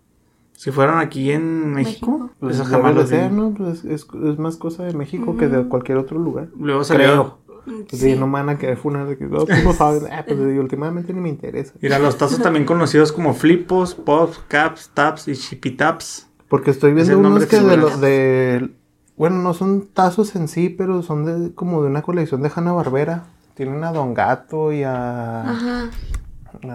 [0.53, 2.31] Si fueron aquí en México, México.
[2.41, 3.17] Pues eso debe jamás los vi.
[3.17, 3.53] ser, ¿no?
[3.53, 6.49] Pues es, es más cosa de México que de cualquier otro lugar.
[6.59, 7.46] Luego salió, Pues
[7.91, 10.05] Sí, no me van a querer funar de que no, tú no sabes.
[10.11, 11.73] Ah, pues y últimamente ni me interesa.
[11.81, 16.29] mira, los tazos también conocidos como flipos, pops, caps, taps y chipitaps.
[16.49, 18.71] Porque estoy viendo unos que que de los de.
[19.17, 22.73] Bueno, no son tazos en sí, pero son de como de una colección de Hanna
[22.73, 23.25] Barbera.
[23.55, 25.91] Tienen a Don Gato y a, Ajá.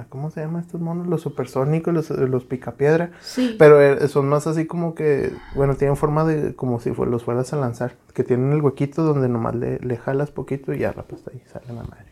[0.09, 1.07] ¿Cómo se llaman estos monos?
[1.07, 3.11] Los supersónicos, los, los picapiedra.
[3.21, 3.55] Sí.
[3.59, 5.31] Pero eh, son más así como que.
[5.55, 6.55] Bueno, tienen forma de.
[6.55, 7.95] Como si fue- los fueras a lanzar.
[8.13, 11.41] Que tienen el huequito donde nomás le, le jalas poquito y ya la pasta ahí
[11.51, 12.11] sale la madre.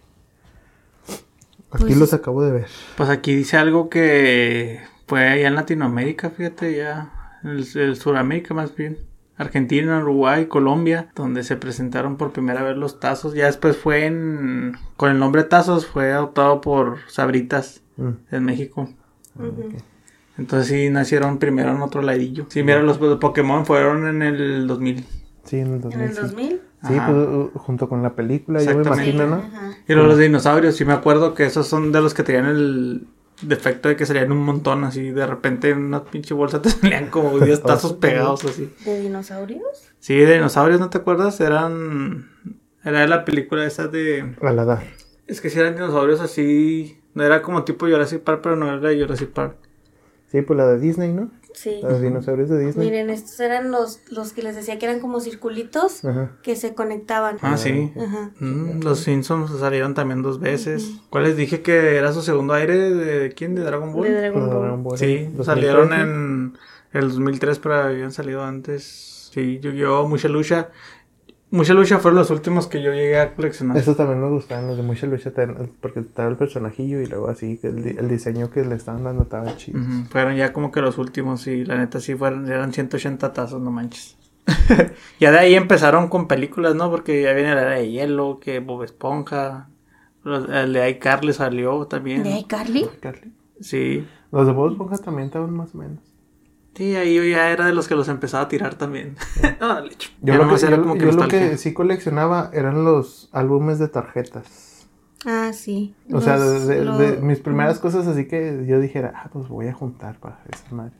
[1.71, 2.67] Aquí Pues- los acabo de ver.
[2.97, 7.11] Pues aquí dice algo que fue allá en Latinoamérica, fíjate, ya,
[7.43, 8.97] el, el Suramérica más bien.
[9.39, 13.33] Argentina, Uruguay, Colombia, donde se presentaron por primera vez los tazos.
[13.33, 14.73] Ya después fue en.
[14.97, 18.09] Con el nombre tazos, fue adoptado por Sabritas Mm.
[18.31, 18.87] en México.
[19.37, 19.69] Ujú.
[20.37, 22.45] Entonces sí nacieron primero en otro ladillo.
[22.49, 25.05] Sí, mira, los de Pokémon fueron en el 2000.
[25.43, 26.01] Sí, en el En 2000.
[26.01, 26.21] el sí.
[26.21, 26.61] 2000.
[26.87, 27.07] Sí, Ajá.
[27.07, 29.09] pues uh, junto con la película, yo me Exactamente.
[29.11, 29.43] imagino, ¿no?
[29.43, 29.71] Ajá.
[29.87, 33.07] Y luego los dinosaurios, sí me acuerdo que esos son de los que tenían el
[33.41, 35.11] defecto de que salían un montón así.
[35.11, 38.73] De repente en una pinche bolsa te salían como 10 tazos pegados así.
[38.85, 39.91] ¿De dinosaurios?
[39.99, 41.39] Sí, de dinosaurios, ¿no te acuerdas?
[41.41, 42.29] Eran...
[42.83, 44.35] Era de la película esa de...
[44.41, 44.83] A la edad.
[45.27, 46.95] Es que si eran dinosaurios así...
[47.13, 49.57] No era como tipo Jurassic Park, pero no era de Jurassic Park.
[50.31, 51.31] Sí, pues la de Disney, ¿no?
[51.53, 51.81] Sí.
[51.81, 52.87] De dinosaurios de Disney.
[52.89, 56.31] Miren, estos eran los, los que les decía que eran como circulitos Ajá.
[56.43, 57.37] que se conectaban.
[57.41, 57.91] Ah, sí.
[57.99, 58.31] Ajá.
[58.39, 60.91] Mm, los Simpsons salieron también dos veces.
[61.09, 62.77] ¿Cuál les dije que era su segundo aire?
[62.93, 63.55] ¿De, quién?
[63.55, 64.03] ¿De Dragon Ball?
[64.07, 64.61] De Dragon Los Ball.
[64.61, 65.43] Dragon Ball, Sí, 2013.
[65.43, 66.57] salieron en
[66.93, 69.29] el 2003, pero habían salido antes.
[69.33, 70.07] Sí, Yu-Gi-Oh!
[70.07, 70.69] Mucha Lucha.
[71.51, 73.75] Mucha Lucha fueron los últimos que yo llegué a coleccionar.
[73.77, 75.31] Esos también me gustaban, los de Mucha Lucha,
[75.81, 79.23] porque estaba el personajillo y luego así, que el, el diseño que le estaban dando
[79.23, 79.79] estaba chido.
[80.11, 83.71] Fueron ya como que los últimos y la neta sí fueron, eran 180 tazos, no
[83.71, 84.15] manches.
[85.19, 86.89] ya de ahí empezaron con películas, ¿no?
[86.91, 89.69] Porque ya viene la era de hielo, que Bob Esponja,
[90.23, 92.23] los- el de iCarly salió también.
[92.23, 92.87] ¿De iCarly?
[92.99, 93.31] Carly.
[93.61, 94.07] Sí.
[94.31, 95.99] Los de Bob Esponja también estaban más o menos.
[96.79, 99.17] Sí, ahí yo ya era de los que los empezaba a tirar también.
[100.21, 103.27] Yo, lo, nomás que, era yo- como que yo lo que sí coleccionaba eran los
[103.33, 104.87] álbumes de tarjetas.
[105.25, 105.93] Ah, sí.
[106.13, 109.49] O sea, de, de- lo- de mis primeras cosas así que yo dijera, ah, pues
[109.49, 110.93] voy a juntar para esas madres.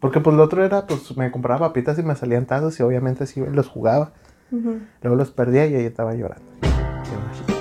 [0.00, 3.26] Porque pues lo otro era, pues me compraba papitas y me salían tazos y obviamente
[3.26, 4.12] sí los jugaba.
[4.50, 6.46] Luego los perdía y ahí estaba llorando.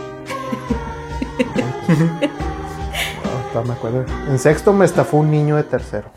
[1.87, 4.05] No, todavía me acuerdo.
[4.29, 6.11] En sexto me estafó un niño de tercero.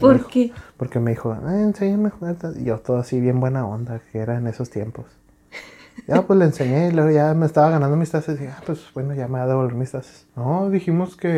[0.00, 0.52] ¿Por dijo- qué?
[0.76, 2.36] Porque me dijo, eh, enséñame a jugar.
[2.58, 5.06] Y yo todo así bien buena onda, que era en esos tiempos.
[6.06, 8.36] Ya pues le enseñé y luego ya me estaba ganando mis tazas.
[8.36, 10.26] Y dije, ah, pues bueno, ya me va a devolver mis tazas.
[10.34, 11.28] No, dijimos que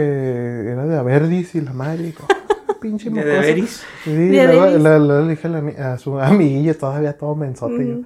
[0.70, 2.04] era de Averdis y la madre.
[2.04, 3.32] Dijo, "Ah, pinche De mocoso".
[3.32, 3.82] Deveris.
[4.04, 7.82] Sí, ¿De luego, le dije a, la a su amiguillo todavía todo mensote.
[7.84, 8.04] y yo, Mm.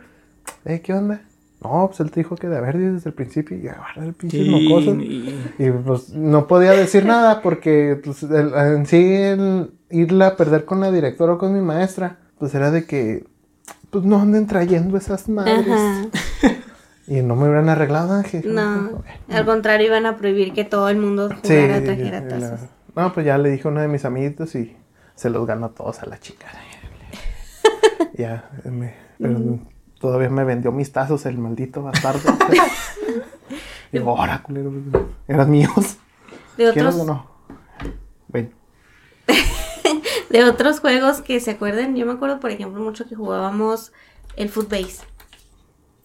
[0.64, 1.20] eh, ¿qué onda?
[1.62, 3.56] No, pues él te dijo que de Averdis desde el principio.
[3.58, 4.94] Y "Ah, el pinche Sí, mocoso.
[4.94, 10.36] y- Y pues no podía decir nada porque pues, el- en sí el irla a
[10.36, 13.26] perder con la directora o con mi maestra, pues era de que
[13.90, 15.66] pues no anden trayendo esas madres.
[15.68, 16.06] Ajá.
[17.08, 18.52] Y no me hubieran arreglado, Ángel.
[18.52, 22.60] No, al contrario, iban a prohibir que todo el mundo Sí, jugara, trajera la- tazas.
[22.96, 24.76] No, pues ya le dije a uno de mis amiguitos y
[25.14, 26.46] se los ganó a todos a la chica.
[28.18, 29.60] ya, me- pero
[30.00, 32.28] todavía me vendió mis tazos el maldito bastardo.
[33.92, 34.72] y digo, ahora, culero,
[35.28, 35.98] eran míos.
[36.56, 37.26] De ¿Quieres otros, o no?
[38.26, 38.52] Ven.
[40.30, 43.92] de otros juegos que se acuerden, yo me acuerdo, por ejemplo, mucho que jugábamos
[44.36, 44.98] el footbase.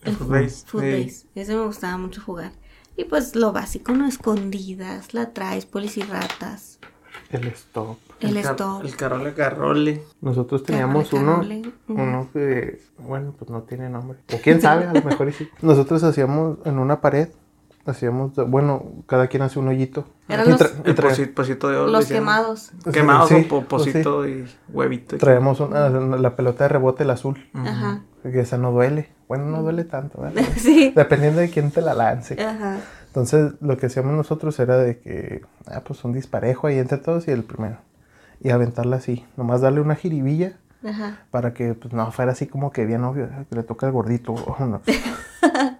[0.03, 1.25] El footbase, Footbase.
[1.35, 2.51] Ese me gustaba mucho jugar.
[2.97, 4.07] Y pues lo básico, ¿no?
[4.07, 6.79] Escondidas, la traes, policiratas,
[7.29, 7.97] El stop.
[8.19, 8.83] el, car- stop.
[8.83, 10.03] El carrole carrole.
[10.21, 14.19] Nosotros teníamos Carole, uno, carole, uno que, bueno, pues no tiene nombre.
[14.33, 15.49] O quién sabe, a lo mejor y sí.
[15.61, 17.29] Nosotros hacíamos en una pared,
[17.85, 20.05] hacíamos, bueno, cada quien hace un hoyito.
[20.27, 20.95] Eran Y los- El
[21.69, 21.87] de oro.
[21.91, 22.71] Los quemados.
[22.91, 23.91] Quemados Sí, o po- pues sí.
[23.91, 25.17] pocito y huevito.
[25.17, 28.01] Traemos una- la pelota de rebote, el azul, Ajá.
[28.23, 29.09] que esa no duele.
[29.27, 30.43] Bueno, no duele tanto, ¿verdad?
[30.57, 30.93] Sí.
[30.95, 32.41] Dependiendo de quién te la lance.
[32.41, 32.77] Ajá.
[33.07, 37.27] Entonces, lo que hacíamos nosotros era de que, ah, pues un disparejo ahí entre todos
[37.27, 37.77] y el primero.
[38.39, 40.53] Y aventarla así, nomás darle una jiribilla
[40.83, 41.17] Ajá.
[41.31, 43.91] para que pues no fuera así como que bien obvio, ah, que le toca el
[43.91, 44.33] gordito.
[44.59, 44.81] no.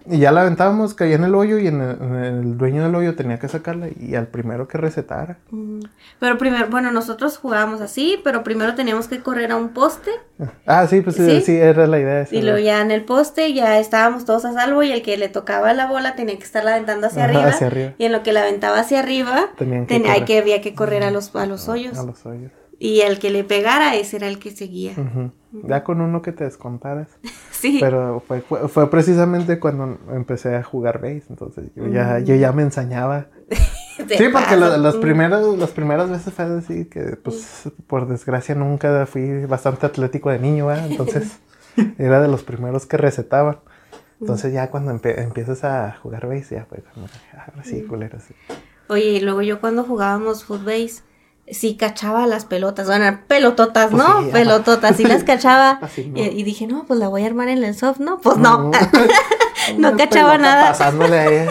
[0.06, 2.94] y ya la aventábamos, caía en el hoyo y en el, en el dueño del
[2.94, 5.38] hoyo tenía que sacarla y al primero que recetara.
[5.50, 5.80] Mm.
[6.20, 10.10] Pero primero, bueno, nosotros jugábamos así, pero primero teníamos que correr a un poste
[10.66, 11.40] Ah, sí, pues sí, ¿Sí?
[11.42, 12.20] sí, era la idea.
[12.22, 15.16] esa, y luego ya en el poste ya estábamos todos a salvo y el que
[15.16, 17.92] le tocaba la bola tenía que estarla aventando hacia, Ajá, arriba, hacia arriba.
[17.98, 21.04] y en lo que la aventaba hacia arriba que ten- hay que había que correr
[21.04, 22.50] a los a los hoyos A los hoyos.
[22.84, 24.92] Y el que le pegara ese era el que seguía.
[24.96, 25.30] Ujú.
[25.68, 27.08] Ya con uno que te descontaras.
[27.62, 27.78] Sí.
[27.80, 31.22] Pero fue, fue, fue precisamente cuando empecé a jugar base.
[31.30, 33.26] Entonces yo ya, yo ya me ensañaba.
[34.18, 35.00] Sí, porque lo- los Mm.
[35.00, 40.38] primeros, las primeras veces fue así que, pues, por desgracia nunca fui bastante atlético de
[40.40, 40.86] niño, ¿verdad?
[40.90, 41.38] Entonces,
[41.98, 43.58] era de los primeros que recetaban.
[44.20, 46.66] Entonces, ya cuando empiezas a jugar base, ya
[47.34, 48.34] ah, ahora sí, culero, sí.
[48.88, 51.02] Oye, y luego yo cuando jugábamos footbase
[51.50, 54.22] sí cachaba las pelotas, bueno, pelototas, Pues ¿no?
[54.22, 55.72] sí, pelototas, sí las cachaba.
[55.82, 56.18] Así, ¿no?
[56.18, 58.18] y, y dije, no, pues la voy a armar en el soft, ¿no?
[58.18, 58.70] Pues no.
[59.78, 60.68] No cachaba nada.
[60.68, 61.46] Pasándole ahí.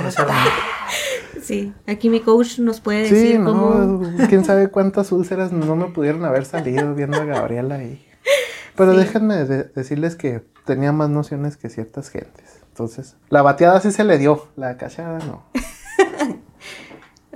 [1.42, 4.28] sí, aquí mi coach nos puede Sí, decir no, cómo...
[4.30, 8.06] quién sabe cuántas úlceras no me pudieron haber salido viendo a Gabriela ahí.
[8.76, 9.00] Pero Sí.
[9.00, 12.60] déjenme de- decirles que tenía más nociones que ciertas gentes.
[12.70, 15.44] Entonces, la bateada sí se le dio, la cachada no.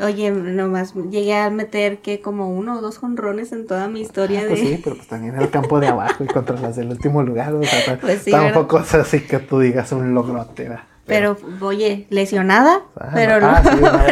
[0.02, 4.42] Oye, nomás llegué a meter que como uno o dos jonrones en toda mi historia
[4.44, 4.50] de...
[4.50, 7.54] Pues sí, pero pues también el campo de abajo y contra las del último lugar.
[7.54, 10.14] O sea, ta- Pues sí, tampoco es así que tú digas un.
[10.14, 10.80] ¿verdad?
[11.08, 13.48] Pero, oye, lesionada, Ah, pero no.
[13.48, 13.70] ah, sí,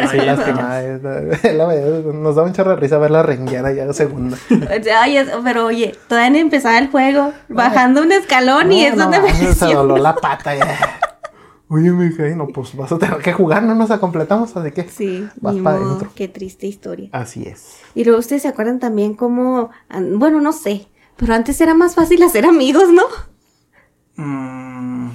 [0.12, 0.80] sí, lastimada.
[2.14, 4.36] Nos da un chorro de risa ver la renguera ya de segunda.
[5.00, 9.04] Ay, es- pero oye, todavía no empezaba el juego, bajando un escalón y es no,
[9.10, 11.00] donde me se doló la pata ya.
[11.74, 14.60] Oye, mi hija, y no, pues vas a tener que jugar, no nos completamos o
[14.62, 14.84] de qué.
[14.88, 16.10] Sí, Vas para adentro.
[16.14, 17.08] qué triste historia.
[17.12, 17.78] Así es.
[17.96, 19.70] Y luego ustedes se acuerdan también cómo,
[20.12, 23.02] bueno, no sé, pero antes era más fácil hacer amigos, ¿no?
[24.16, 25.10] Mm,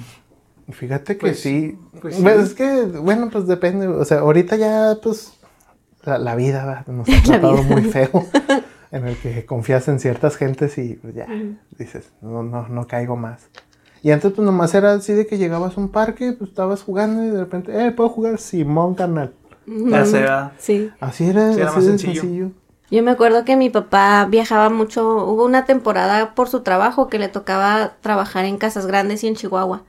[0.72, 1.78] Fíjate que Pues- sí.
[2.00, 2.22] pues sí.
[2.22, 3.88] Pues es que, bueno, pues depende.
[3.88, 5.32] O sea, ahorita ya, pues,
[6.04, 8.26] la, la vida nos ha tratado muy feo.
[8.92, 11.26] en el que confías en ciertas gentes y pues, ya
[11.78, 13.48] dices, no, no, no caigo más.
[14.02, 17.22] Y antes, pues nomás era así de que llegabas a un parque, pues estabas jugando
[17.24, 18.38] y de repente, eh, ¿puedo jugar?
[18.38, 19.32] Simón, carnal.
[19.66, 20.52] Ya se va.
[20.58, 20.90] Sí.
[21.00, 22.20] Así era, Sí, era así más de sencillo.
[22.22, 22.50] sencillo.
[22.90, 27.20] Yo me acuerdo que mi papá viajaba mucho, hubo una temporada por su trabajo que
[27.20, 29.84] le tocaba trabajar en casas grandes y en Chihuahua.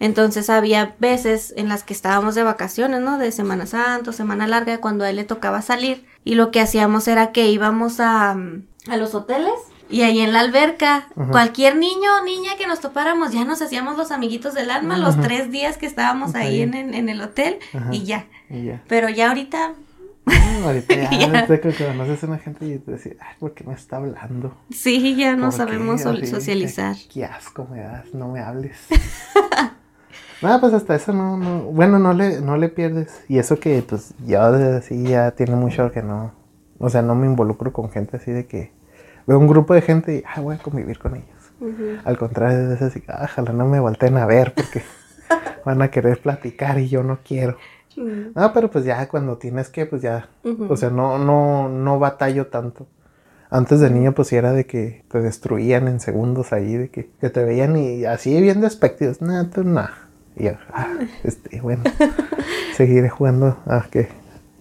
[0.00, 3.16] Entonces había veces en las que estábamos de vacaciones, ¿no?
[3.16, 6.04] De Semana Santa, Semana Larga, cuando a él le tocaba salir.
[6.24, 9.54] Y lo que hacíamos era que íbamos a, mm, a los hoteles
[9.92, 13.96] y ahí en la alberca, cualquier niño o niña que nos topáramos, ya nos hacíamos
[13.96, 17.58] los amiguitos del alma los tres días que estábamos ahí en, en- en el hotel
[17.90, 18.26] y ya.
[18.50, 18.82] Y ya.
[18.88, 19.72] Pero ya ahorita,
[20.26, 21.26] No, ahorita ya, Ya.
[21.26, 23.96] ahorita que que conoces a una gente y te decís, ay, ¿por qué me está
[23.98, 24.54] hablando?
[24.70, 26.26] sí, ya no ¿Por sabemos qué?
[26.26, 26.96] socializar.
[26.96, 28.78] Qué, qué asco me das, no me hables.
[30.42, 33.22] Nada, pues hasta eso no, no, bueno, no le, no le pierdes.
[33.28, 36.32] Y eso que, pues, yo desde así ya tiene mucho que no,
[36.78, 38.72] o sea, no me involucro con gente así de que,
[39.26, 41.28] veo un grupo de gente y, ah, voy a convivir con ellos.
[42.04, 44.82] Al contrario, es así, ah, ojalá no me volteen a ver porque
[45.64, 47.56] van a querer platicar y yo no quiero.
[47.96, 50.28] No, pero pues ya cuando tienes que, pues ya,
[50.68, 52.86] o sea, no, no, no batallo tanto.
[53.50, 57.28] Antes de niño, pues era de que te destruían en segundos ahí, de que, que
[57.28, 59.20] te veían y así bien despectivos.
[59.20, 59.86] No, tú no.
[60.36, 60.88] Y yo, ah,
[61.24, 61.82] este, bueno,
[62.74, 63.58] seguiré jugando.
[63.66, 64.08] Ah, que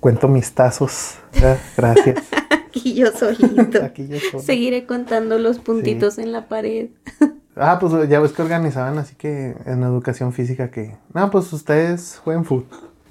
[0.01, 1.19] cuento mis tazos.
[1.41, 2.17] Ah, gracias.
[2.71, 3.83] Aquí yo solito.
[3.83, 4.41] Aquí yo solo.
[4.43, 6.89] Seguiré contando los puntitos en la pared.
[7.57, 12.19] Ah, pues ya ves que organizaban así que en educación física que, no, pues ustedes
[12.23, 12.65] jueguen fútbol.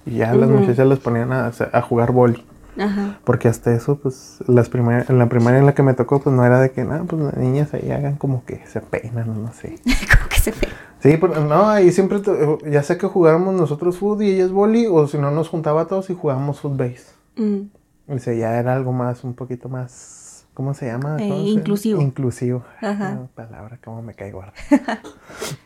[0.07, 2.43] Y ya las muchachas las ponían a, a jugar boli.
[2.79, 3.21] Ajá.
[3.25, 6.35] Porque hasta eso, pues, las primer- en la primaria en la que me tocó, pues
[6.35, 9.53] no era de que, nada, pues las niñas ahí hagan como que se peinan no
[9.53, 9.75] sé.
[9.85, 10.69] Como que se ve.
[11.03, 12.21] Sí, pero no, ahí siempre,
[12.67, 15.87] ya sé que jugáramos nosotros fútbol y ellas boli, o si no nos juntaba a
[15.87, 17.05] todos y jugábamos footbase.
[17.37, 17.65] Mm.
[18.09, 21.17] O sea, ya era algo más, un poquito más, ¿cómo se llama?
[21.17, 21.49] Eh, ¿Cómo se llama?
[21.49, 22.01] inclusivo.
[22.01, 22.65] Inclusivo.
[22.81, 23.29] Ajá.
[23.35, 24.53] Palabra, cómo me cae gorda.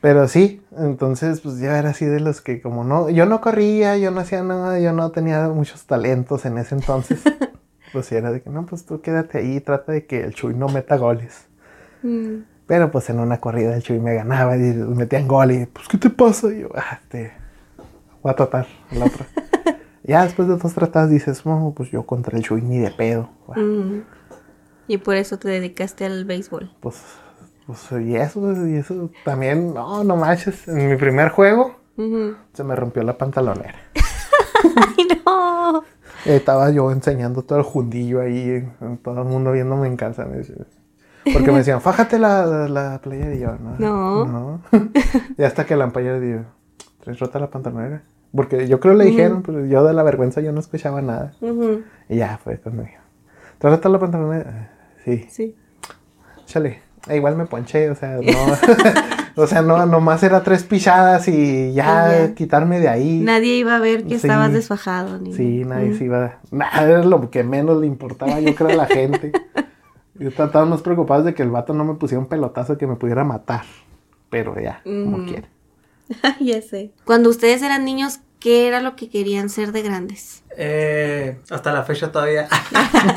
[0.00, 3.96] Pero sí, entonces pues ya era así de los que como no, yo no corría,
[3.96, 7.22] yo no hacía nada, yo no tenía muchos talentos en ese entonces.
[7.92, 10.68] pues era de que no, pues tú quédate ahí, trata de que el Chuy no
[10.68, 11.46] meta goles.
[12.02, 12.42] Mm.
[12.66, 15.98] Pero pues en una corrida el Chuy me ganaba y metían gol y pues ¿qué
[15.98, 16.52] te pasa?
[16.52, 17.32] Y yo, ah, te
[18.22, 19.26] voy a tratar la otra.
[20.04, 23.30] ya después de dos tratadas dices, no, pues yo contra el Chuy ni de pedo.
[23.56, 24.00] Mm.
[24.86, 26.70] Y por eso te dedicaste al béisbol.
[26.80, 27.02] Pues,
[27.66, 32.76] pues y eso, y eso también, no, no manches, en mi primer juego se me
[32.76, 33.78] rompió la pantalonera.
[34.76, 35.84] ¡Ay, no!
[36.24, 38.68] Estaba yo enseñando todo el jundillo ahí,
[39.02, 40.26] todo el mundo viéndome en casa.
[41.32, 43.76] Porque me decían, fájate la, la, la playera y yo, no.
[43.78, 44.24] No.
[44.26, 44.60] no.
[45.38, 46.42] y hasta que la ampalla digo,
[47.02, 48.02] ¿traes rota la pantalonera?
[48.34, 51.32] Porque yo creo le dijeron, pero yo de la vergüenza yo no escuchaba nada.
[52.08, 53.02] Y ya fue cuando me dijo,
[53.58, 54.70] ¿traes rota la pantalonera?
[55.04, 55.54] Sí, Sí.
[56.46, 56.80] chale.
[57.06, 58.22] E igual me ponché, o sea, no.
[59.42, 63.20] o sea, no, nomás era tres pisadas y ya, quitarme de ahí.
[63.20, 64.26] Nadie iba a ver que Sí.
[64.26, 65.18] estabas desfajado.
[65.18, 66.38] Ni Sí, nadie se iba.
[66.50, 69.32] Nada, era lo que menos le importaba, yo creo, a la gente.
[70.16, 72.94] Yo estaba más preocupado de que el vato no me pusiera un pelotazo que me
[72.94, 73.62] pudiera matar.
[74.30, 75.26] Pero ya, como Mm.
[76.40, 76.92] ya sé.
[77.04, 80.42] Cuando ustedes eran niños, ¿qué era lo que querían ser de grandes?
[80.56, 82.48] Eh, hasta la fecha todavía.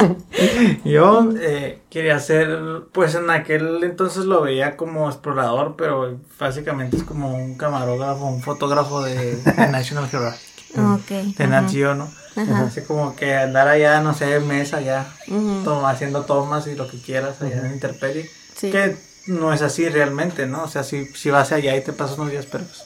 [0.86, 2.58] Yo eh, quería ser,
[2.92, 8.42] pues en aquel entonces lo veía como explorador, pero básicamente es como un camarógrafo, un
[8.42, 11.10] fotógrafo de, de National Geographic, Ok.
[11.38, 12.10] de Geo, ¿no?
[12.36, 12.66] Ajá.
[12.66, 15.08] Así como que andar allá, no sé, mes allá,
[15.86, 18.30] haciendo tomas y lo que quieras allá en Interperie.
[18.56, 18.70] Sí.
[18.72, 18.96] Que
[19.28, 20.64] no es así realmente, ¿no?
[20.64, 22.86] O sea, si, si vas allá y te pasas unos días, pero pues,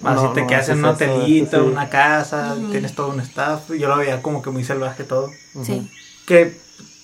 [0.00, 1.62] más No, si te no quedas en un eso, hotelito, sí.
[1.64, 5.30] una casa, tienes todo un staff, yo lo veía como que muy salvaje todo.
[5.62, 5.90] Sí.
[6.26, 6.60] Que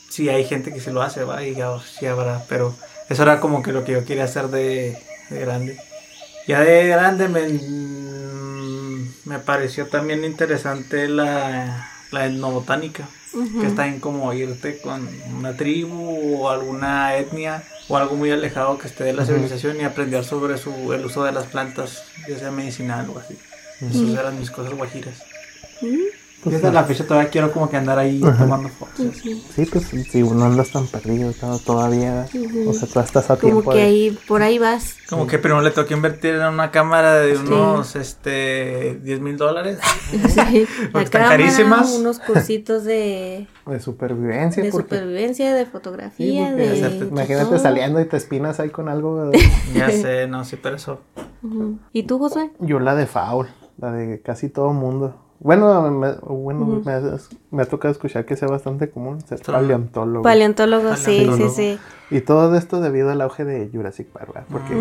[0.09, 2.75] sí hay gente que sí lo hace, va, y ya sí habrá, pero
[3.09, 4.99] eso era como que lo que yo quería hacer de,
[5.31, 5.81] de grande.
[6.47, 7.49] Ya de grande me,
[9.25, 13.09] me pareció también interesante la, la etnobotánica,
[13.61, 18.78] que está en como irte con una tribu o alguna etnia o algo muy alejado
[18.78, 22.38] que esté de la civilización y aprender sobre su, el uso de las plantas, ya
[22.38, 23.36] sea medicinal o así.
[23.80, 25.22] Esas eran mis cosas guajiras.
[26.43, 28.38] Y hasta la fecha todavía quiero como que andar ahí Ajá.
[28.45, 29.14] tomando fotos.
[29.22, 32.26] Sí, pues si no andas tan perdido to- todavía.
[32.34, 32.70] Ujú.
[32.70, 33.61] O sea, tú estás a tiempo.
[33.62, 34.95] Como que de- ahí, por ahí vas.
[35.11, 39.78] Como que primero le que invertir en una cámara de unos este 10 mil dólares.
[40.11, 40.66] Sí.
[40.95, 41.93] La están cámara, carísimas.
[41.93, 44.62] unos cursitos de, de supervivencia.
[44.62, 46.70] de porque, supervivencia, de sí, fotografía, de...
[46.72, 49.30] hacerte- imagínate saliendo y te espinas ahí con algo.
[49.74, 51.01] ya sé, no sé, pero eso.
[51.93, 52.51] ¿Y tú, Josué?
[52.61, 55.16] Yo la de Foul, la de casi todo mundo.
[55.43, 57.16] Bueno, me, bueno me, ha-
[57.51, 60.22] me ha tocado escuchar que sea bastante común ser paleontólogo.
[60.22, 61.51] Paleontólogo, sí, sí, Paleontólogo.
[61.55, 61.78] sí.
[62.11, 64.45] y todo esto debido al auge de Jurassic Park, ¿verdad?
[64.53, 64.74] Porque,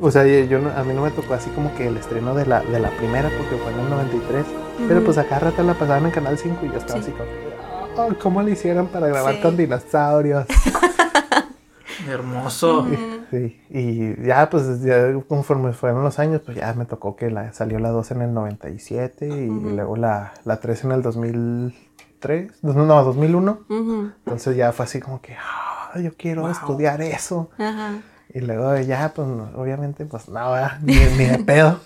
[0.00, 2.60] o sea, yo, a mí no me tocó así como que el estreno de la,
[2.60, 4.44] de la primera, porque fue en el 93.
[4.86, 5.04] Pero Ujú.
[5.06, 7.10] pues acá rato la pasaban en Canal 5 y yo estaba Sí.
[7.10, 9.40] así como, "Oh, ¿cómo le hicieron para grabar Sí.
[9.40, 10.44] con dinosaurios?
[12.06, 12.86] Hermoso.
[13.30, 17.52] Sí, y ya pues ya conforme fueron los años, pues ya me tocó que la,
[17.52, 19.70] salió la 2 en el 97 y Ujú.
[19.70, 23.60] luego la, la 3 en el 2003, no, no, 2001.
[23.68, 24.10] Ujú.
[24.24, 26.50] Entonces ya fue así como que, "Ah, yo quiero Wow.
[26.52, 27.50] estudiar eso.
[27.58, 27.94] Ajá.
[28.32, 30.78] Y luego ya, pues obviamente, pues no, ¿verdad?
[30.82, 31.80] ni, ni de pedo.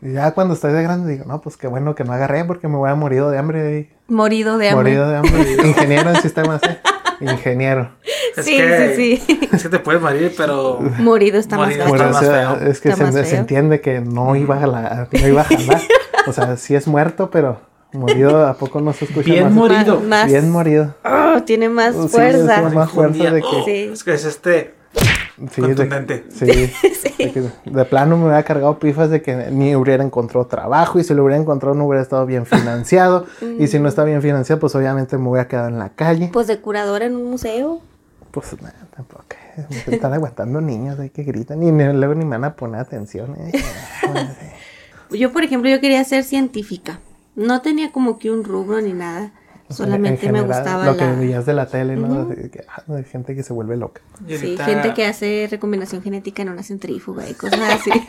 [0.00, 2.66] Y ya cuando estoy de grande digo, no, pues qué bueno que no agarré porque
[2.66, 3.90] me voy a morir de hambre.
[4.08, 4.90] Morido de hambre.
[4.96, 5.52] Morido de hambre.
[5.68, 6.78] Ingeniero en sistemas, ¿eh?
[7.30, 7.92] Ingeniero.
[8.36, 9.40] Es sí, que, sí, sí.
[9.52, 10.78] Es que te puedes morir, pero.
[10.98, 12.56] Morido está más Morido está feo.
[12.68, 15.80] es que se, entiende que no iba a, la, no iba a jalar.
[16.26, 17.60] O sea, sí es muerto, pero
[17.92, 19.52] Morido, ¿a poco no se escucha Bien más?
[19.52, 20.00] morido.
[20.00, 20.94] Más- Bien morido.
[21.04, 22.66] Oh, tiene más Sí, fuerza.
[22.68, 23.62] es más fuerza de que...
[23.64, 23.90] Sí.
[23.92, 24.74] Es que es este.
[25.50, 26.46] Sí, de, sí,
[27.18, 31.04] de, que de plano me hubiera cargado pifas de que ni hubiera encontrado trabajo y
[31.04, 33.26] si lo hubiera encontrado no hubiera estado bien financiado
[33.58, 36.30] y si no está bien financiado pues obviamente me hubiera quedado en la calle.
[36.32, 37.80] Pues de curador en un museo.
[38.30, 39.24] Pues nada, tampoco.
[39.88, 42.80] Me están aguantando niños ahí que gritan y ni- luego ni me van a poner
[42.80, 43.36] atención.
[43.38, 43.52] ¿eh?
[45.10, 47.00] Yo, por ejemplo, yo quería ser científica.
[47.36, 49.32] No tenía como que un rubro ni nada.
[49.72, 51.12] Solamente En me general, gustaba Lo que la...
[51.14, 52.28] veías de la tele, ¿no?
[52.28, 54.00] Que, ah, Hay gente que se vuelve loca.
[54.26, 57.90] Y Sí, ahorita- gente que hace recombinación genética en una centrífuga y cosas así.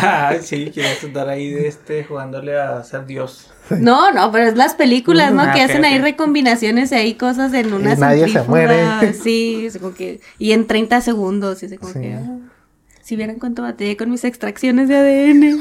[0.00, 3.50] Ah, sí, quieres andar ahí de este jugándole a ser Dios.
[3.70, 5.42] No, no, pero es las películas, ¿no?
[5.42, 6.02] Ah, que ok, hacen ahí ok.
[6.02, 8.48] recombinaciones y ahí cosas en una Y nadie se centrífuga.
[8.48, 9.12] muere.
[9.22, 10.20] Sí, es como que...
[10.38, 12.00] Y en 30 segundos, y es como Sí.
[12.00, 12.14] que...
[12.14, 12.38] ah,
[13.02, 15.58] si vieran cuánto batallé con mis extracciones de ADN.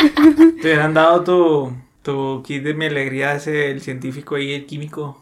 [0.62, 1.74] Te hubieran dado tu,
[2.04, 5.20] tu kit de mi alegría, ese, el científico y el químico.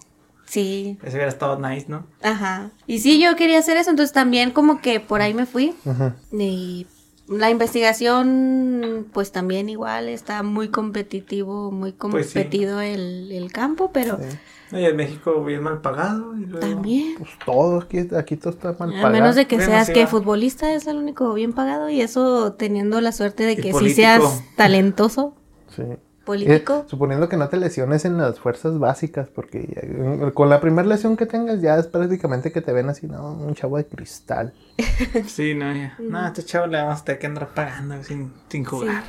[0.50, 2.06] Sí, Ese hubiera estado nice, ¿no?
[2.24, 2.72] ajá.
[2.88, 5.76] Y sí, yo quería hacer eso, entonces también como que por ahí me fui.
[5.86, 6.12] Ujú.
[6.38, 6.88] Y
[7.28, 12.34] la investigación, pues también igual está muy competitivo, muy Pues sí.
[12.34, 14.38] competido el, el campo, pero Sí.
[14.72, 16.36] Y en México bien mal pagado.
[16.38, 16.60] Y luego...
[16.60, 17.16] también.
[17.18, 19.12] Pues todo, aquí, aquí todo está mal A pagado.
[19.14, 23.02] menos de que seas sí que futbolista es el único bien pagado y eso teniendo
[23.02, 23.96] la suerte de Y que si político.
[23.96, 25.34] seas talentoso,
[25.76, 25.84] Sí.
[26.30, 26.74] Político.
[26.86, 29.82] Eh, suponiendo que no te lesiones en las fuerzas básicas, porque ya-
[30.28, 33.34] eh, con la primera lesión que tengas ya es prácticamente que te ven así, ¿no?
[33.34, 34.54] Un chavo de cristal.
[35.28, 35.96] Sí, no, ya.
[36.00, 39.04] No, a este chavo le vamos a tener que andar pagando sin, sin jugar.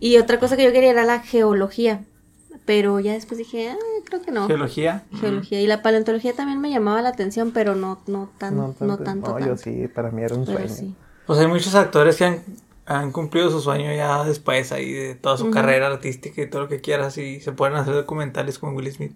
[0.00, 2.04] Y otra cosa que yo quería era la geología,
[2.64, 4.46] pero ya después dije, ah, creo que no.
[4.46, 5.04] Geología.
[5.20, 8.98] Geología y la paleontología también me llamaba la atención, pero no no tan no, tanto-
[9.02, 9.30] tanto.
[9.32, 9.62] no, yo tanto.
[9.62, 10.72] sí, para mí era un Pero sueño.
[10.74, 10.94] sí.
[11.26, 12.42] Pues hay muchos actores que han,
[12.90, 16.68] han cumplido su sueño ya después ahí de toda su carrera artística y todo lo
[16.68, 19.12] que quieras y se pueden hacer documentales con Will Smith.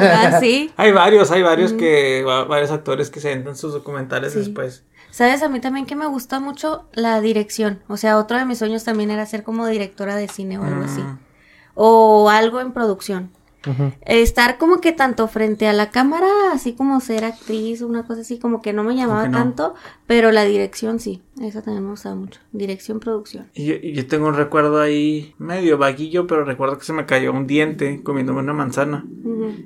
[0.00, 0.72] Ah, sí.
[0.78, 4.38] Hay varios, hay varios que, va- varios actores que se entran sus documentales Sí.
[4.38, 4.84] después.
[5.10, 5.42] ¿Sabes?
[5.42, 7.82] A mí también que me gusta mucho la dirección.
[7.86, 10.84] O sea, otro de mis sueños también era ser como directora de cine o algo
[10.84, 11.02] así.
[11.02, 11.18] Mm.
[11.74, 13.30] O algo en producción.
[14.02, 18.38] Estar como que tanto frente a la cámara, así como ser actriz, una cosa así,
[18.38, 19.38] como que no me llamaba no.
[19.38, 19.74] tanto,
[20.06, 22.40] pero la dirección sí, esa también me gustaba mucho.
[22.52, 23.46] Dirección, producción.
[23.54, 27.46] Y yo, tengo un recuerdo ahí medio vaguillo, pero recuerdo que se me cayó un
[27.46, 29.06] diente comiéndome una manzana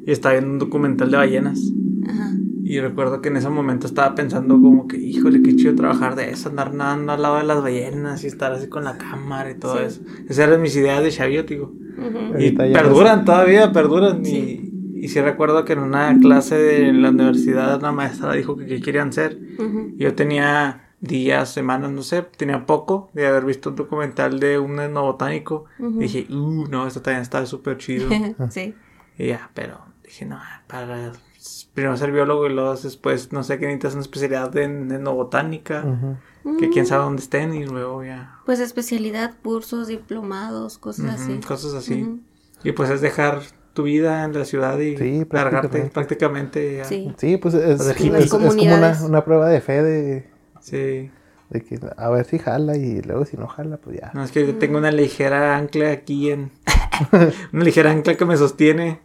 [0.07, 1.61] y estaba viendo un documental de ballenas.
[2.09, 2.33] Ajá.
[2.69, 6.31] Y recuerdo que en ese momento estaba pensando como que, híjole, qué chido trabajar de
[6.31, 9.55] eso, andar nadando al lado de las ballenas y estar así con la cámara y
[9.55, 9.85] todo Sí.
[9.85, 10.01] eso.
[10.25, 11.67] Esas eran mis ideas de chaviótico.
[11.97, 12.19] Ujú.
[12.19, 14.25] Y Ahorita ya perduran todavía, perduran.
[14.25, 14.73] Sí.
[14.97, 18.67] Y, y sí recuerdo que en una clase de la universidad la maestra dijo que
[18.67, 19.39] qué querían ser.
[19.61, 19.93] Ujú.
[19.97, 24.81] Yo tenía días, semanas, no sé, tenía poco de haber visto un documental de un
[24.81, 25.67] etnobotánico.
[25.79, 26.01] Ujú.
[26.01, 28.09] Dije, uh, no, esto también está súper chido.
[28.51, 28.75] sí.
[29.19, 31.13] y ya, pero dije, no, para
[31.75, 35.85] primero ser biólogo y luego después, no sé, que necesitas una especialidad en etnobotánica,
[36.45, 36.57] Ujú.
[36.59, 41.39] que quién sabe dónde estén y luego ya, Pues especialidad, cursos, diplomados, cosas así.
[41.47, 42.21] cosas así.
[42.65, 43.41] Y pues es dejar
[43.75, 46.83] tu vida en la ciudad y Sí, largarte prácticamente.
[46.85, 47.13] Sí.
[47.19, 50.31] Sí, pues es, es, como una, una prueba de fe de,
[50.61, 51.11] Sí.
[51.51, 54.11] de que a ver si jala y luego si no jala, pues ya.
[54.15, 56.51] No, es que yo tengo una ligera ancla aquí en...
[57.53, 59.01] una ligera ancla que me sostiene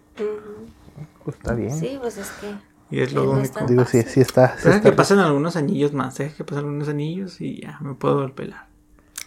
[1.23, 1.71] Pues está bien.
[1.77, 2.53] Sí, pues es que.
[2.95, 3.65] y es lo Eh, no único.
[3.67, 4.57] Digo, sí, sí está.
[4.57, 7.93] sí está que pasen algunos anillos más, deja que pasen algunos anillos y ya me
[7.95, 8.67] puedo pelar.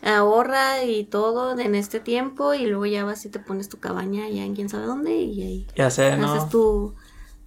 [0.02, 4.28] Ahorra y todo en este tiempo y luego ya vas y te pones tu cabaña
[4.28, 6.30] ya en quién sabe dónde y ahí Ya sé, ¿no?
[6.32, 6.94] haces tu,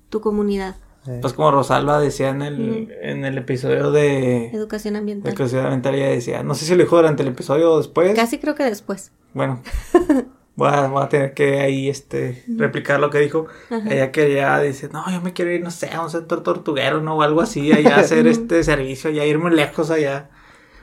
[0.09, 0.75] tu comunidad.
[1.05, 4.47] Eh, Pues como Rosalba decía en el, en el episodio de...
[4.47, 5.33] Educación ambiental.
[5.33, 8.15] curiosidad ambiental ella decía, no sé si lo dijo durante el episodio o después.
[8.15, 9.11] Casi creo que después.
[9.35, 9.61] Bueno,
[10.57, 13.47] voy a, voy a tener que ahí este replicar lo que dijo.
[13.69, 13.89] Ajá.
[13.89, 17.15] Ella quería, dice, no, yo me quiero ir, no sé, a un centro tortuguero, ¿no?
[17.15, 20.29] O algo así, allá a hacer este servicio, allá irme lejos allá.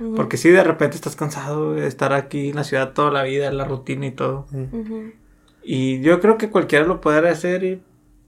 [0.00, 3.22] Ujú, Porque si de repente estás cansado de estar aquí en la ciudad toda la
[3.24, 4.46] vida, la rutina y todo.
[4.52, 5.12] ujú.
[5.62, 7.82] Y yo creo que cualquiera lo puede hacer, y-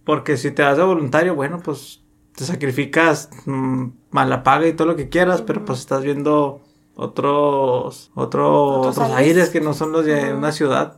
[0.05, 2.03] porque si te das de voluntario, bueno, pues
[2.35, 6.63] te sacrificas mm, mala paga y todo lo que quieras, pero pues estás viendo
[6.99, 9.29] otros, otro- Otros otros aires.
[9.37, 10.97] aires que no son los de una ciudad.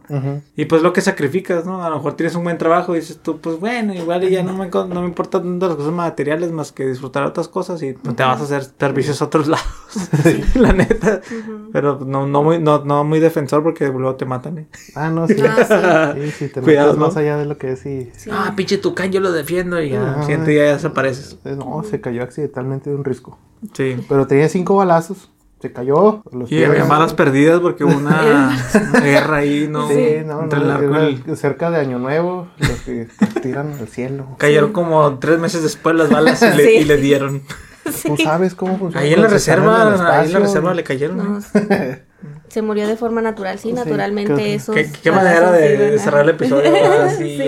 [0.57, 1.85] Y pues lo que sacrificas, ¿no?
[1.85, 4.43] A lo mejor tienes un buen trabajo y dices tú, pues bueno, igual y ya
[4.43, 7.93] no me, no me importan tanto las cosas materiales más que disfrutar otras cosas y
[7.95, 9.67] pues, te vas a hacer servicios a otros lados,
[10.55, 11.21] la neta.
[11.73, 14.69] Pero no, no, muy, no, no muy defensor porque luego te matan, ¿eh?
[14.95, 15.35] Ah, no, sí.
[15.43, 17.07] Ah, sí, sí, te Cuidado, metes ¿no?
[17.09, 18.11] más allá de lo que es y...
[18.17, 18.31] Sí.
[18.33, 21.39] Ah, pinche tucán, yo lo defiendo y ya, día ya desapareces.
[21.45, 23.37] No, se cayó accidentalmente de un risco.
[23.73, 23.97] Sí.
[24.09, 25.31] Pero tenía cinco balazos
[25.61, 26.23] se cayó.
[26.33, 28.57] Los Y había pies- balas perdidas porque hubo una,
[29.03, 29.89] guerra ahí, ¿no?
[29.89, 33.09] Sí, no, Entre no, el el- cerca de Año Nuevo, los que
[33.43, 34.37] tiran al cielo.
[34.39, 36.71] Cayeron como tres meses después las balas y le, Sí.
[36.79, 37.43] y le dieron.
[38.05, 39.05] Tú sabes cómo funciona.
[39.05, 41.17] Ahí en la reserva, ahí en la reserva le cayeron.
[41.17, 41.39] No,
[41.71, 42.05] ¿eh?
[42.49, 46.31] se murió de forma natural, sí, Sí, naturalmente que- esos ¿Qué, manera de, cerrar el
[46.31, 47.05] episodio ¿verdad?
[47.07, 47.39] así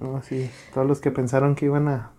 [0.00, 0.50] No, sí.
[0.74, 2.10] Todos los que pensaron que iban a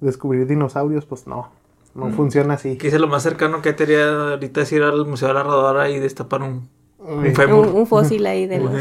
[0.00, 1.50] descubrir dinosaurios, pues no.
[1.98, 2.14] No Mm.
[2.14, 2.78] funciona así.
[2.80, 5.98] Es lo más cercano que tenía ahorita es ir al Museo de la Rodadora y
[5.98, 6.68] destapar un,
[6.98, 7.34] un Uy.
[7.34, 7.66] fémur.
[7.66, 8.72] un, un fósil ahí de los.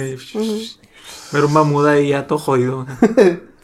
[1.33, 2.85] Ver un mamut ahí ya todo jodido.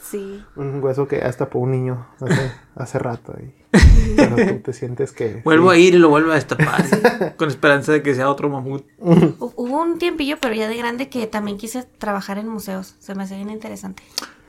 [0.02, 3.34] sí Un hueso que hasta por un niño hace, hace rato.
[3.40, 3.54] y-
[4.16, 5.42] pero tú te sientes que.
[5.44, 5.78] Vuelvo sí.
[5.78, 7.36] a ir y lo vuelvo a destapar.
[7.38, 8.84] con esperanza de que sea otro mamut.
[9.00, 12.96] Hu- Hubo un tiempillo, pero ya de grande, que también quise trabajar en museos.
[13.00, 14.02] Se me hace bien interesante.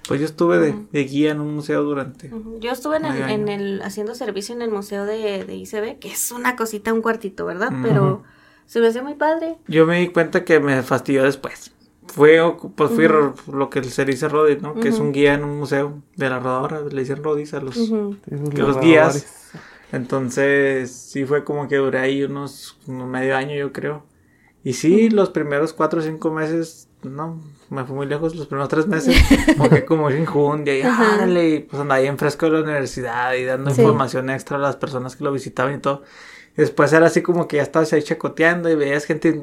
[0.07, 2.30] Pues yo estuve de, de guía en un museo durante.
[2.61, 6.09] Yo estuve en el, en el- haciendo servicio en el museo de, de ICB, que
[6.09, 7.70] es una cosita, un cuartito, ¿verdad?
[7.82, 8.22] Pero
[8.66, 9.57] se me hace muy padre.
[9.66, 11.72] Yo me di cuenta que me fastidió después.
[12.07, 12.38] Fue,
[12.76, 13.09] pues fui
[13.52, 14.74] lo que se dice Rodis, ¿no?
[14.74, 16.80] Que es un guía en un museo de la rodadora.
[16.82, 17.74] Le dicen Rodis a los...
[17.74, 19.50] Que los guías.
[19.90, 24.05] Entonces, sí fue como que duré ahí unos, unos medio año, yo creo.
[24.62, 27.40] Y sí, los primeros cuatro o cinco meses, no,
[27.74, 29.16] me fui muy lejos, los primeros tres meses,
[29.58, 31.14] porque como enjundia y Ajá.
[31.16, 33.80] árale, y pues andaba ahí en fresco de la universidad y dando Sí.
[33.82, 36.02] información extra a las personas que lo visitaban y todo.
[36.56, 39.40] Y después era así como que ya estabas ahí chacoteando y veías gente.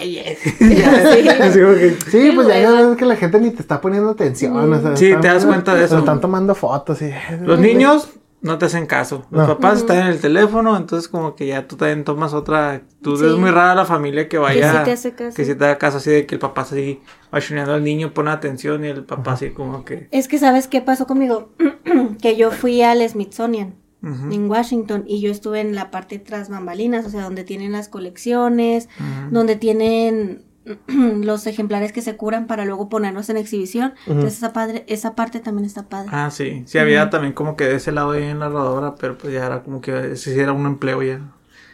[0.00, 0.18] ¡Ey!
[1.40, 2.90] Así como que- Sí, pues ya luego.
[2.90, 4.72] ves que la gente ni te está poniendo atención.
[4.72, 5.98] o sea, Sí, están- te das cuenta de eso.
[5.98, 7.10] Están tomando fotos y.
[7.40, 8.08] Los niños
[8.44, 9.26] no te hacen caso.
[9.30, 9.54] Los No.
[9.54, 13.18] papás están en el teléfono, entonces como que ya tú también tomas otra actitud.
[13.18, 13.26] Sí.
[13.26, 14.70] Es muy rara la familia que vaya.
[14.70, 15.34] sí te hace caso.
[15.36, 17.00] Que sí te da caso así de que el papá así
[17.32, 20.08] vachuneando al niño, pone atención y el papá así como que...
[20.12, 21.50] Es que, ¿sabes qué pasó conmigo?
[22.22, 27.06] que yo fui al Smithsonian en Washington y yo estuve en la parte tras bambalinas,
[27.06, 28.90] o sea, donde tienen las colecciones,
[29.30, 30.44] donde tienen
[30.88, 33.94] los ejemplares que se curan para luego ponerlos en exhibición.
[34.06, 36.08] Entonces esa, padre, esa parte también está padre.
[36.12, 36.62] Ah, sí.
[36.66, 39.44] Sí, había también como que de ese lado ahí en la rodadora, pero pues ya
[39.46, 41.20] era como que ese sí era un empleo ya.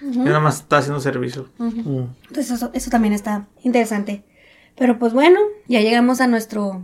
[0.02, 1.48] Ya nada más está haciendo servicio.
[1.58, 4.24] Entonces eso, eso también está interesante.
[4.78, 5.38] Pero pues bueno,
[5.68, 6.80] ya llegamos a nuestro...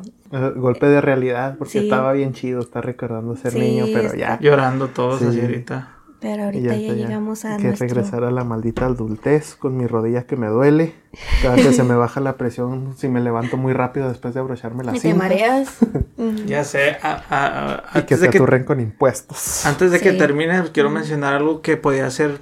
[0.57, 1.85] Golpe de realidad, porque Sí.
[1.85, 4.39] estaba bien chido estar recordando ser Sí, niño, pero ya.
[4.41, 5.27] Llorando todos Sí.
[5.29, 5.96] así ahorita.
[6.21, 7.89] Pero ahorita ya, llegamos a Hay que nuestro...
[7.89, 10.95] regresar a la maldita adultez con mi rodilla que me duele.
[11.43, 14.83] Cada que se me baja la presión, si me levanto muy rápido después de abrocharme
[14.85, 15.19] la Y te cinta.
[15.19, 15.77] mareas.
[16.47, 19.67] Ya sé, a- a- a- Y que antes se de que aturren con impuestos.
[19.67, 22.41] Antes de que termine, quiero mencionar algo que podía ser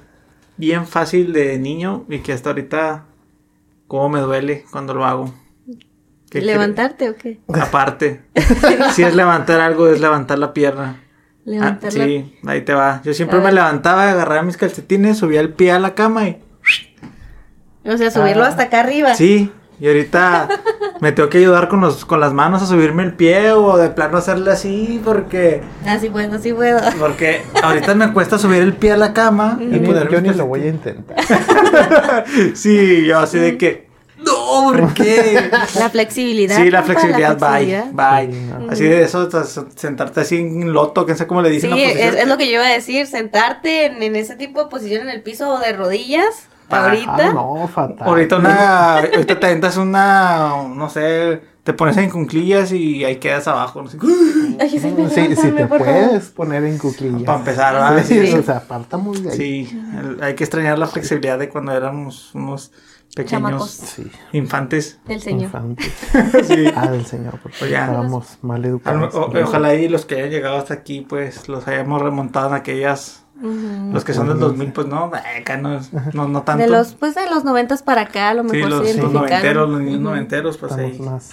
[0.57, 3.03] bien fácil de niño y que hasta ahorita,
[3.87, 5.33] cómo me duele cuando lo hago.
[6.29, 7.39] ¿Qué ¿Levantarte o qué?
[7.53, 8.21] Aparte,
[8.93, 11.01] si es levantar algo, es levantar la pierna.
[11.47, 12.05] Ah, Levantarla.
[12.05, 13.01] sí, ahí te va.
[13.03, 16.41] Yo siempre me levantaba, agarraba mis calcetines, subía el pie a la cama y...
[17.87, 18.47] O sea, subirlo Ah.
[18.47, 19.13] hasta acá arriba.
[19.13, 20.47] Sí, y ahorita
[21.01, 23.89] me tengo que ayudar con, los, con las manos a subirme el pie o de
[23.89, 25.61] plano hacerle así porque...
[25.85, 26.79] Así puedo, así puedo.
[26.97, 30.21] Porque ahorita me cuesta subir el pie a la cama y Yo ni- poner yo
[30.21, 31.15] ni lo voy a intentar.
[32.55, 33.84] Sí, yo así de que.
[34.63, 35.49] ¿Por qué?
[35.79, 36.57] La flexibilidad.
[36.57, 38.31] Sí, la flexibilidad, bye, bye.
[38.33, 38.67] Sí.
[38.69, 39.29] Así de eso,
[39.75, 41.71] sentarte así en loto, que sé cómo le Sí, dicen.
[41.71, 44.69] la es, es lo que yo iba a decir, sentarte en, en ese tipo de
[44.69, 47.27] posición en el piso o de rodillas, Ah, ahorita.
[47.27, 48.07] Ah, no, fatal.
[48.07, 53.47] Ahorita una, ahorita te aventas una, no sé, te pones en cunclillas y ahí quedas
[53.47, 53.99] abajo, no sé.
[54.59, 55.85] Ay, sí, Sí, sí, levántame, te por favor.
[56.07, 57.21] puedes poner en cuclillas.
[57.21, 58.03] Para empezar, ¿verdad?
[58.03, 59.37] Sí, Sí, o sea, apartamos de ahí.
[59.37, 62.71] Sí, el- hay que extrañar la flexibilidad de cuando éramos unos
[63.15, 63.71] pequeños.
[63.71, 64.11] Sí.
[64.33, 64.99] infantes.
[65.07, 65.43] Del señor.
[65.45, 65.91] Infantes.
[66.47, 66.65] Sí.
[66.75, 67.85] Ah, del señor, porque Pues ya.
[67.85, 69.15] estábamos mal Al- educados.
[69.15, 73.23] o- ojalá y los que hayan llegado hasta aquí, pues los hayamos remontado en aquellas.
[73.41, 73.91] Ujú.
[73.91, 75.81] Los que son del 2000, pues no, acá no,
[76.13, 76.63] no, no tanto.
[76.63, 79.11] De los, pues de los noventas para acá, a lo sí, mejor los, se los
[79.11, 80.03] noventeros, los niños Ujú.
[80.03, 81.31] noventeros, pues Estamos ahí más,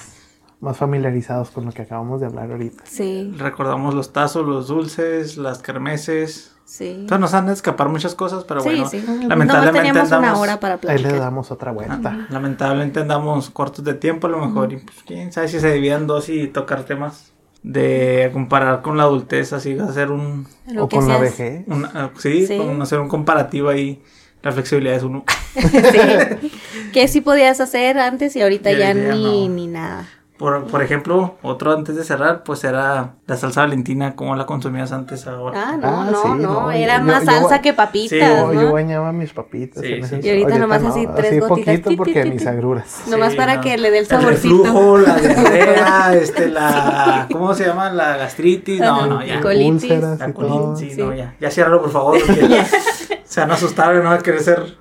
[0.63, 2.85] más familiarizados con lo que acabamos de hablar ahorita.
[2.87, 6.55] Sí, recordamos los tazos, los dulces, las kermeses.
[6.65, 6.89] sí.
[7.01, 9.05] Entonces nos han de escapar muchas cosas, pero sí, bueno, sí.
[9.27, 11.13] lamentablemente teníamos una andamos, hora para Ahí platicar.
[11.13, 12.27] le damos otra vuelta.
[12.31, 16.07] lamentablemente andamos cortos de tiempo a lo mejor y pues quién sabe si se dividan
[16.07, 17.33] dos y tocar temas
[17.65, 21.65] de comparar con la adultez, así hacer un, Lo o con la vejez.
[21.69, 22.57] un- ah, sí, Sí.
[22.57, 24.03] como hacer un comparativo ahí,
[24.43, 25.25] la flexibilidad es uno.
[25.55, 26.53] Sí.
[26.93, 29.55] que sí podías hacer antes y ahorita Y ya ahorita ya ni, no.
[29.55, 30.09] ni nada.
[30.43, 34.91] Por, por ejemplo, otro antes de cerrar, pues era la salsa valentina, como la consumías
[34.91, 35.69] antes ahora.
[35.69, 38.11] Ah, no, Ah, no, sí, no, no, era yo- más yo- salsa yo- que papitas,
[38.11, 38.53] Sí, ¿no?
[38.53, 39.85] yo bañaba mis papitas.
[39.85, 40.17] Sí, en sí.
[40.17, 41.49] ese- Y ahorita nomás así tres gotitas.
[41.49, 43.03] poquito Ti, ti, porque ti, mis agruras.
[43.09, 43.61] Nomás para no.
[43.61, 44.65] que le dé el El saborcito.
[44.65, 47.29] reflujo, la diarrea, este, la...
[47.31, 47.91] ¿Cómo se llama?
[47.91, 48.81] La gastritis.
[48.81, 49.35] No, no, ya.
[49.35, 49.91] el colitis.
[50.19, 51.01] La colitis, sí, Sí.
[51.03, 51.37] no, ya.
[51.41, 52.19] Ya ciérralo, por favor.
[53.25, 54.77] se van a asustar no va a querer ser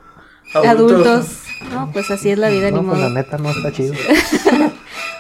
[0.66, 1.38] adultos.
[1.72, 3.16] No, pues así es la vida, No, ni pues la modo.
[3.16, 3.94] neta no está chido.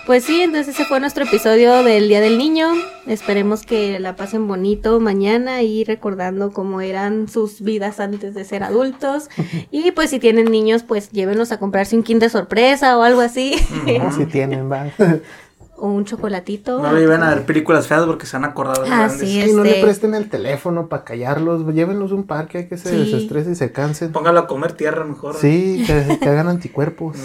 [0.08, 2.68] Pues sí, entonces ese fue nuestro episodio del Día del Niño.
[3.06, 8.64] Esperemos que la pasen bonito mañana y recordando cómo eran sus vidas antes de ser
[8.64, 9.30] adultos.
[9.72, 13.56] Y pues si tienen niños, pues llévenlos a comprarse un kinder sorpresa o algo así.
[14.00, 14.88] No, si tienen, va.
[15.78, 16.82] o un chocolatito.
[16.82, 19.20] No le iban a ver películas feas porque se van a acordar de Ah, grandes.
[19.20, 19.40] sí.
[19.42, 21.66] Y no le Este- presten el teléfono para callarlos.
[21.74, 22.98] Llévenlos a un parque, hay que se Sí.
[22.98, 24.12] desestresen y se cansen.
[24.12, 25.36] Póngalo a comer tierra mejor.
[25.38, 27.18] Sí, que, que hagan anticuerpos.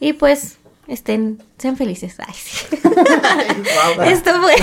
[0.00, 2.16] Y pues estén, sean felices.
[2.18, 2.66] Ay, sí.
[4.04, 4.54] Esto fue.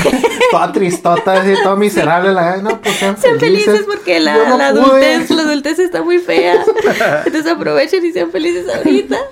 [0.51, 2.34] toda tristota, así, toda miserable.
[2.34, 6.20] La, no, pues sean, Sean felices porque la, no la adultez, la adultez está muy
[6.20, 6.63] fea.
[7.26, 9.17] Entonces aprovechen y sean felices ahorita.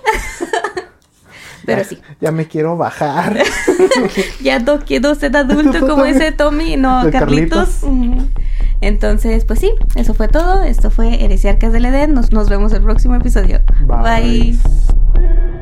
[1.65, 3.43] Pero sí, Ya me quiero bajar.
[4.41, 7.81] ya no quiero ser adulto como ese Tommy, no, Carlitos.
[8.79, 10.63] Entonces, pues sí, eso fue todo.
[10.63, 12.13] Esto fue Heresiarcas del Edén.
[12.13, 13.59] Nos, nos vemos el próximo episodio.
[13.85, 14.55] Bye.
[14.55, 15.57] Bye.